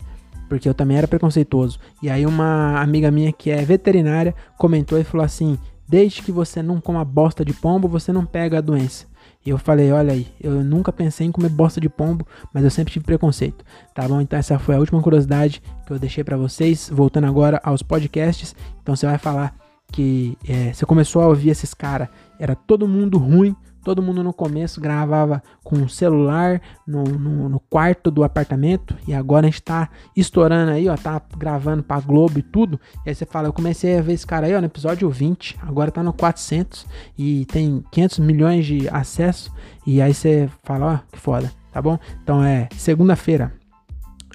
porque 0.47 0.69
eu 0.69 0.73
também 0.73 0.97
era 0.97 1.07
preconceituoso. 1.07 1.79
E 2.01 2.09
aí 2.09 2.25
uma 2.25 2.79
amiga 2.79 3.11
minha 3.11 3.33
que 3.33 3.49
é 3.49 3.63
veterinária 3.65 4.33
comentou 4.57 4.99
e 4.99 5.03
falou 5.03 5.25
assim, 5.25 5.57
desde 5.87 6.21
que 6.21 6.31
você 6.31 6.61
não 6.61 6.79
coma 6.79 7.03
bosta 7.03 7.43
de 7.43 7.53
pombo, 7.53 7.87
você 7.87 8.13
não 8.13 8.25
pega 8.25 8.59
a 8.59 8.61
doença. 8.61 9.07
E 9.45 9.49
eu 9.51 9.59
falei, 9.59 9.91
olha 9.91 10.11
aí, 10.11 10.27
eu 10.41 10.63
nunca 10.63 10.91
pensei 10.91 11.27
em 11.27 11.31
comer 11.31 11.49
bosta 11.49 11.79
de 11.79 11.87
pombo, 11.87 12.25
mas 12.51 12.63
eu 12.63 12.71
sempre 12.71 12.91
tive 12.91 13.05
preconceito, 13.05 13.63
tá 13.93 14.07
bom? 14.07 14.19
Então 14.19 14.39
essa 14.39 14.57
foi 14.57 14.75
a 14.75 14.79
última 14.79 14.99
curiosidade 15.01 15.61
que 15.85 15.93
eu 15.93 15.99
deixei 15.99 16.23
para 16.23 16.35
vocês, 16.35 16.89
voltando 16.91 17.27
agora 17.27 17.61
aos 17.63 17.83
podcasts. 17.83 18.55
Então 18.81 18.95
você 18.95 19.05
vai 19.05 19.19
falar 19.19 19.55
que 19.91 20.35
é, 20.47 20.73
você 20.73 20.83
começou 20.83 21.21
a 21.21 21.27
ouvir 21.27 21.49
esses 21.49 21.75
caras, 21.75 22.07
era 22.39 22.55
todo 22.55 22.87
mundo 22.87 23.19
ruim, 23.19 23.55
todo 23.85 24.01
mundo 24.01 24.23
no 24.23 24.33
começo 24.33 24.81
gravava 24.81 25.43
com 25.63 25.75
um 25.75 25.87
celular 25.87 26.59
no, 26.87 27.03
no, 27.03 27.47
no, 27.49 27.59
quarto 27.59 28.09
do 28.09 28.23
apartamento 28.23 28.97
e 29.07 29.13
agora 29.13 29.45
a 29.45 29.49
gente 29.49 29.61
tá 29.61 29.89
estourando 30.15 30.71
aí, 30.71 30.89
ó, 30.89 30.97
tá 30.97 31.21
gravando 31.37 31.83
pra 31.83 31.99
Globo 31.99 32.39
e 32.39 32.41
tudo. 32.41 32.81
E 33.05 33.09
aí 33.09 33.15
você 33.15 33.27
fala, 33.27 33.47
eu 33.47 33.53
comecei 33.53 33.99
a 33.99 34.01
ver 34.01 34.13
esse 34.13 34.25
cara 34.25 34.47
aí, 34.47 34.55
ó, 34.55 34.59
no 34.59 34.65
episódio 34.65 35.07
20, 35.07 35.59
agora 35.61 35.91
tá 35.91 36.01
no 36.01 36.11
400 36.11 36.87
e 37.15 37.45
tem 37.45 37.85
500 37.91 38.19
milhões 38.19 38.65
de 38.65 38.89
acessos. 38.89 39.51
E 39.85 40.01
aí 40.01 40.15
você 40.15 40.49
fala, 40.63 40.85
ó, 40.95 41.11
que 41.11 41.19
foda, 41.19 41.51
tá 41.71 41.79
bom? 41.79 41.99
Então 42.23 42.43
é 42.43 42.67
segunda-feira, 42.75 43.53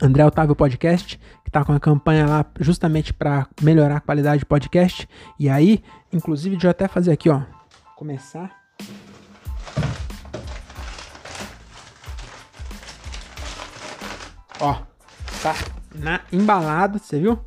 André 0.01 0.25
Otávio 0.25 0.55
Podcast, 0.55 1.19
que 1.43 1.49
está 1.49 1.65
com 1.65 1.73
a 1.73 1.81
campanha 1.81 2.25
lá 2.25 2.47
justamente 2.61 3.13
para 3.13 3.49
melhorar 3.61 3.97
a 3.97 4.01
qualidade 4.01 4.39
de 4.39 4.47
podcast. 4.47 5.09
E 5.41 5.49
aí, 5.49 5.83
inclusive, 6.13 6.55
deixa 6.55 6.69
eu 6.69 6.71
até 6.71 6.87
fazer 6.87 7.11
aqui, 7.11 7.29
ó, 7.29 7.43
começar 7.97 8.61
Ó, 14.61 14.77
tá 15.43 15.55
na, 15.95 16.21
embalado, 16.31 16.99
você 16.99 17.19
viu? 17.19 17.39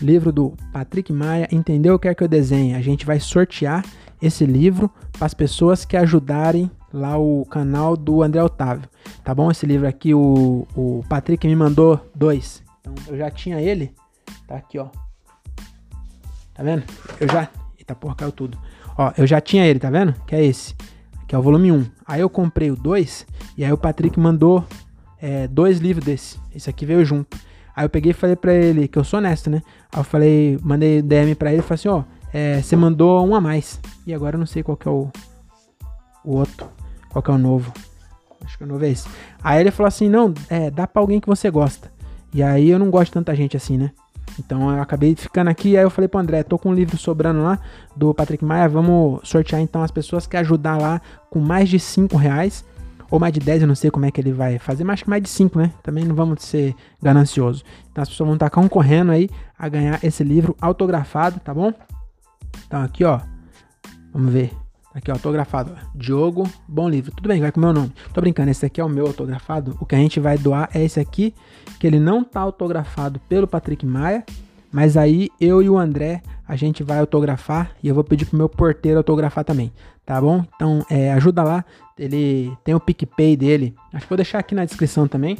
Livro 0.00 0.30
do 0.30 0.54
Patrick 0.72 1.12
Maia, 1.12 1.48
Entendeu 1.50 1.94
o 1.94 1.98
que 1.98 2.06
é 2.06 2.14
que 2.14 2.22
eu 2.22 2.28
desenho? 2.28 2.76
A 2.76 2.80
gente 2.80 3.06
vai 3.06 3.18
sortear 3.18 3.84
esse 4.20 4.44
livro 4.44 4.90
para 5.12 5.26
as 5.26 5.34
pessoas 5.34 5.84
que 5.84 5.96
ajudarem 5.96 6.70
lá 6.92 7.18
o 7.18 7.46
canal 7.46 7.96
do 7.96 8.22
André 8.22 8.42
Otávio. 8.42 8.88
Tá 9.24 9.34
bom? 9.34 9.50
Esse 9.50 9.64
livro 9.64 9.88
aqui, 9.88 10.14
o, 10.14 10.66
o 10.76 11.02
Patrick 11.08 11.46
me 11.46 11.56
mandou 11.56 11.98
dois. 12.14 12.62
Então 12.80 12.94
eu 13.08 13.16
já 13.16 13.30
tinha 13.30 13.60
ele. 13.60 13.94
Tá 14.46 14.56
aqui, 14.56 14.78
ó. 14.78 14.88
Tá 16.52 16.62
vendo? 16.62 16.84
Eu 17.18 17.28
já. 17.28 17.48
Eita 17.78 17.94
porra, 17.94 18.14
caiu 18.16 18.32
tudo. 18.32 18.58
Ó, 18.98 19.12
eu 19.16 19.26
já 19.26 19.40
tinha 19.40 19.64
ele, 19.64 19.78
tá 19.78 19.88
vendo? 19.88 20.14
Que 20.26 20.34
é 20.34 20.44
esse. 20.44 20.74
Que 21.26 21.34
é 21.34 21.38
o 21.38 21.42
volume 21.42 21.72
1. 21.72 21.86
Aí 22.06 22.20
eu 22.20 22.28
comprei 22.28 22.70
o 22.70 22.76
2 22.76 23.26
e 23.56 23.64
aí 23.64 23.72
o 23.72 23.78
Patrick 23.78 24.18
mandou 24.20 24.64
é, 25.20 25.46
dois 25.48 25.78
livros 25.78 26.04
desse. 26.04 26.38
Esse 26.54 26.70
aqui 26.70 26.86
veio 26.86 27.04
junto. 27.04 27.36
Aí 27.74 27.84
eu 27.84 27.90
peguei 27.90 28.10
e 28.10 28.14
falei 28.14 28.36
pra 28.36 28.52
ele, 28.52 28.88
que 28.88 28.98
eu 28.98 29.04
sou 29.04 29.18
honesto, 29.18 29.48
né? 29.48 29.62
Aí 29.92 30.00
eu 30.00 30.04
falei, 30.04 30.58
mandei 30.62 31.02
DM 31.02 31.34
pra 31.34 31.52
ele 31.52 31.60
e 31.60 31.62
falei 31.62 31.74
assim, 31.74 31.88
ó, 31.88 32.02
é, 32.32 32.60
você 32.60 32.76
mandou 32.76 33.26
um 33.26 33.34
a 33.34 33.40
mais. 33.40 33.80
E 34.06 34.14
agora 34.14 34.36
eu 34.36 34.38
não 34.38 34.46
sei 34.46 34.62
qual 34.62 34.76
que 34.76 34.88
é 34.88 34.90
o, 34.90 35.10
o 36.24 36.36
outro. 36.36 36.66
Qual 37.08 37.22
que 37.22 37.30
é 37.30 37.34
o 37.34 37.38
novo. 37.38 37.72
Acho 38.44 38.58
que 38.58 38.64
o 38.64 38.66
novo 38.66 38.84
é 38.84 38.90
esse. 38.90 39.08
Aí 39.42 39.60
ele 39.60 39.70
falou 39.70 39.88
assim, 39.88 40.08
não, 40.08 40.32
é, 40.48 40.70
dá 40.70 40.86
pra 40.86 41.00
alguém 41.00 41.20
que 41.20 41.28
você 41.28 41.50
gosta. 41.50 41.90
E 42.32 42.42
aí 42.42 42.68
eu 42.68 42.78
não 42.78 42.90
gosto 42.90 43.06
de 43.06 43.12
tanta 43.12 43.34
gente 43.34 43.56
assim, 43.56 43.76
né? 43.76 43.90
Então 44.38 44.70
eu 44.70 44.80
acabei 44.80 45.14
ficando 45.16 45.50
aqui, 45.50 45.76
aí 45.76 45.82
eu 45.82 45.90
falei 45.90 46.08
pro 46.08 46.20
André, 46.20 46.42
tô 46.42 46.58
com 46.58 46.70
um 46.70 46.74
livro 46.74 46.96
sobrando 46.96 47.42
lá 47.42 47.58
do 47.96 48.14
Patrick 48.14 48.44
Maia, 48.44 48.68
vamos 48.68 49.20
sortear 49.28 49.60
então 49.60 49.82
as 49.82 49.90
pessoas 49.90 50.26
que 50.26 50.36
ajudar 50.36 50.78
lá 50.78 51.00
com 51.28 51.40
mais 51.40 51.68
de 51.68 51.78
5 51.78 52.16
reais 52.16 52.64
ou 53.10 53.18
mais 53.18 53.32
de 53.32 53.40
10, 53.40 53.62
eu 53.62 53.68
não 53.68 53.74
sei 53.74 53.90
como 53.90 54.06
é 54.06 54.10
que 54.10 54.20
ele 54.20 54.32
vai 54.32 54.58
fazer, 54.58 54.84
mas 54.84 54.94
acho 54.94 55.04
que 55.04 55.10
mais 55.10 55.22
de 55.22 55.28
5, 55.28 55.58
né? 55.58 55.72
Também 55.82 56.04
não 56.04 56.14
vamos 56.14 56.42
ser 56.42 56.74
gananciosos. 57.02 57.64
Então 57.90 58.02
as 58.02 58.08
pessoas 58.08 58.26
vão 58.26 58.34
estar 58.34 58.50
concorrendo 58.50 59.10
aí 59.12 59.28
a 59.58 59.68
ganhar 59.68 60.02
esse 60.04 60.22
livro 60.22 60.56
autografado, 60.60 61.40
tá 61.40 61.52
bom? 61.52 61.72
Então 62.66 62.82
aqui, 62.82 63.04
ó, 63.04 63.20
vamos 64.12 64.32
ver. 64.32 64.52
Aqui, 64.94 65.10
ó, 65.10 65.14
autografado. 65.14 65.76
Diogo, 65.94 66.48
bom 66.66 66.88
livro. 66.88 67.12
Tudo 67.12 67.28
bem, 67.28 67.40
vai 67.40 67.52
com 67.52 67.60
o 67.60 67.62
meu 67.62 67.72
nome. 67.72 67.92
Tô 68.12 68.20
brincando, 68.20 68.50
esse 68.50 68.66
aqui 68.66 68.80
é 68.80 68.84
o 68.84 68.88
meu 68.88 69.06
autografado. 69.06 69.76
O 69.80 69.86
que 69.86 69.94
a 69.94 69.98
gente 69.98 70.18
vai 70.18 70.36
doar 70.36 70.68
é 70.74 70.82
esse 70.82 70.98
aqui, 70.98 71.34
que 71.78 71.86
ele 71.86 72.00
não 72.00 72.24
tá 72.24 72.40
autografado 72.40 73.20
pelo 73.28 73.46
Patrick 73.46 73.86
Maia, 73.86 74.24
mas 74.72 74.96
aí 74.96 75.28
eu 75.40 75.62
e 75.62 75.68
o 75.68 75.78
André 75.78 76.22
a 76.46 76.56
gente 76.56 76.82
vai 76.82 76.98
autografar 76.98 77.72
e 77.82 77.88
eu 77.88 77.94
vou 77.94 78.04
pedir 78.04 78.26
pro 78.26 78.36
meu 78.36 78.48
porteiro 78.48 78.98
autografar 78.98 79.44
também, 79.44 79.72
tá 80.04 80.20
bom? 80.20 80.44
Então 80.54 80.84
é, 80.90 81.12
ajuda 81.12 81.42
lá, 81.42 81.64
ele 81.98 82.52
tem 82.64 82.74
o 82.74 82.80
PicPay 82.80 83.36
dele, 83.36 83.74
acho 83.92 84.04
que 84.04 84.10
vou 84.10 84.16
deixar 84.16 84.38
aqui 84.38 84.54
na 84.54 84.64
descrição 84.64 85.06
também, 85.06 85.36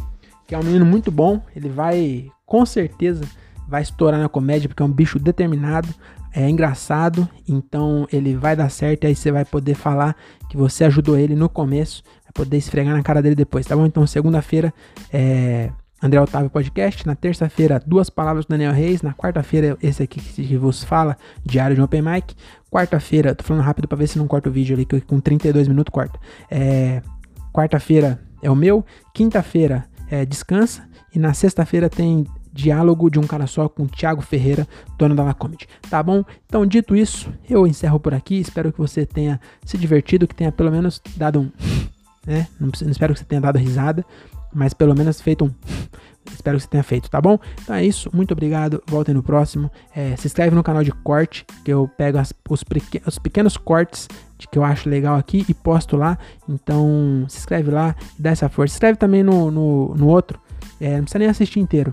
que 0.46 0.54
é 0.54 0.58
um 0.58 0.62
menino 0.62 0.84
muito 0.84 1.10
bom, 1.10 1.42
ele 1.54 1.68
vai 1.68 2.26
com 2.44 2.64
certeza 2.66 3.24
vai 3.70 3.82
estourar 3.82 4.18
na 4.18 4.28
comédia 4.28 4.68
porque 4.68 4.82
é 4.82 4.84
um 4.84 4.92
bicho 4.92 5.16
determinado, 5.20 5.88
é 6.32 6.50
engraçado, 6.50 7.28
então 7.48 8.06
ele 8.12 8.34
vai 8.34 8.56
dar 8.56 8.68
certo 8.68 9.04
e 9.04 9.06
aí 9.06 9.14
você 9.14 9.30
vai 9.30 9.44
poder 9.44 9.74
falar 9.74 10.16
que 10.48 10.56
você 10.56 10.84
ajudou 10.84 11.16
ele 11.16 11.36
no 11.36 11.48
começo, 11.48 12.02
vai 12.24 12.32
poder 12.34 12.56
esfregar 12.56 12.96
na 12.96 13.02
cara 13.02 13.22
dele 13.22 13.36
depois, 13.36 13.64
tá 13.64 13.76
bom? 13.76 13.86
Então 13.86 14.04
segunda-feira 14.06 14.74
é 15.12 15.70
André 16.02 16.20
Otávio 16.20 16.48
Podcast. 16.48 17.06
Na 17.06 17.14
terça-feira, 17.14 17.82
duas 17.84 18.08
palavras 18.08 18.46
do 18.46 18.48
Daniel 18.48 18.72
Reis. 18.72 19.02
Na 19.02 19.12
quarta-feira, 19.12 19.76
esse 19.82 20.02
aqui 20.02 20.20
que 20.20 20.56
vos 20.56 20.82
fala, 20.82 21.16
Diário 21.44 21.76
de 21.76 21.82
Open 21.82 22.02
Mic. 22.02 22.34
Quarta-feira, 22.70 23.34
tô 23.34 23.44
falando 23.44 23.62
rápido 23.62 23.86
pra 23.86 23.98
ver 23.98 24.06
se 24.06 24.18
não 24.18 24.26
corta 24.26 24.48
o 24.48 24.52
vídeo 24.52 24.74
ali, 24.74 24.86
que 24.86 25.00
com 25.00 25.20
32 25.20 25.68
minutos 25.68 25.92
corta. 25.92 26.18
É, 26.50 27.02
quarta-feira 27.52 28.20
é 28.42 28.50
o 28.50 28.56
meu. 28.56 28.84
Quinta-feira 29.12 29.84
é 30.10 30.24
Descansa. 30.24 30.88
E 31.14 31.18
na 31.18 31.34
sexta-feira 31.34 31.90
tem 31.90 32.26
diálogo 32.52 33.10
de 33.10 33.18
um 33.18 33.26
cara 33.26 33.46
só 33.46 33.68
com 33.68 33.86
Thiago 33.86 34.22
Ferreira, 34.22 34.66
dono 34.96 35.14
da 35.14 35.22
La 35.22 35.34
Comedy. 35.34 35.68
Tá 35.88 36.02
bom? 36.02 36.24
Então, 36.46 36.64
dito 36.66 36.96
isso, 36.96 37.32
eu 37.48 37.66
encerro 37.66 38.00
por 38.00 38.14
aqui. 38.14 38.38
Espero 38.40 38.72
que 38.72 38.78
você 38.78 39.04
tenha 39.04 39.40
se 39.64 39.76
divertido, 39.76 40.26
que 40.26 40.34
tenha 40.34 40.50
pelo 40.50 40.70
menos 40.70 41.00
dado 41.16 41.40
um. 41.40 41.50
Né? 42.26 42.46
Não 42.60 42.68
espero 42.90 43.14
que 43.14 43.20
você 43.20 43.24
tenha 43.24 43.40
dado 43.40 43.58
risada 43.58 44.04
mas 44.52 44.74
pelo 44.74 44.94
menos 44.94 45.20
feito 45.20 45.44
um. 45.44 45.50
Espero 46.32 46.56
que 46.56 46.62
você 46.62 46.68
tenha 46.68 46.82
feito, 46.82 47.10
tá 47.10 47.20
bom? 47.20 47.38
Então 47.62 47.74
é 47.74 47.84
isso, 47.84 48.10
muito 48.14 48.32
obrigado. 48.32 48.82
Voltem 48.86 49.14
no 49.14 49.22
próximo. 49.22 49.70
É, 49.94 50.14
se 50.16 50.26
inscreve 50.26 50.54
no 50.54 50.62
canal 50.62 50.84
de 50.84 50.92
corte, 50.92 51.44
que 51.64 51.72
eu 51.72 51.88
pego 51.96 52.18
as, 52.18 52.32
os, 52.48 52.62
os, 53.06 53.18
pequenos 53.18 53.56
cortes 53.56 54.08
de 54.38 54.46
que 54.46 54.58
eu 54.58 54.64
acho 54.64 54.88
legal 54.88 55.16
aqui 55.16 55.44
e 55.48 55.54
posto 55.54 55.96
lá. 55.96 56.18
Então 56.48 57.24
se 57.28 57.38
inscreve 57.38 57.70
lá 57.70 57.96
e 58.18 58.22
dá 58.22 58.30
essa 58.30 58.48
força. 58.48 58.72
Se 58.72 58.76
inscreve 58.76 58.98
também 58.98 59.22
no, 59.22 59.50
no, 59.50 59.94
no 59.94 60.06
outro. 60.06 60.38
É, 60.80 60.96
não 60.96 61.02
precisa 61.02 61.18
nem 61.18 61.28
assistir 61.28 61.60
inteiro. 61.60 61.90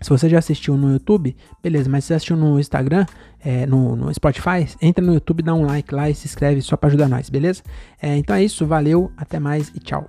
Se 0.00 0.10
você 0.10 0.28
já 0.28 0.38
assistiu 0.38 0.76
no 0.76 0.92
YouTube, 0.92 1.34
beleza, 1.62 1.88
mas 1.88 2.04
se 2.04 2.08
você 2.08 2.14
assistiu 2.14 2.36
no 2.36 2.60
Instagram, 2.60 3.06
é, 3.42 3.64
no, 3.64 3.96
no, 3.96 4.12
Spotify, 4.12 4.68
entra 4.82 5.02
no 5.02 5.14
YouTube, 5.14 5.42
dá 5.42 5.54
um 5.54 5.64
like 5.64 5.94
lá 5.94 6.10
e 6.10 6.14
se 6.14 6.26
inscreve 6.26 6.60
só 6.60 6.76
para 6.76 6.88
ajudar 6.88 7.08
nós, 7.08 7.30
beleza? 7.30 7.62
É, 8.02 8.14
então 8.16 8.36
é 8.36 8.44
isso, 8.44 8.66
valeu, 8.66 9.10
até 9.16 9.40
mais 9.40 9.72
e 9.74 9.80
tchau. 9.80 10.06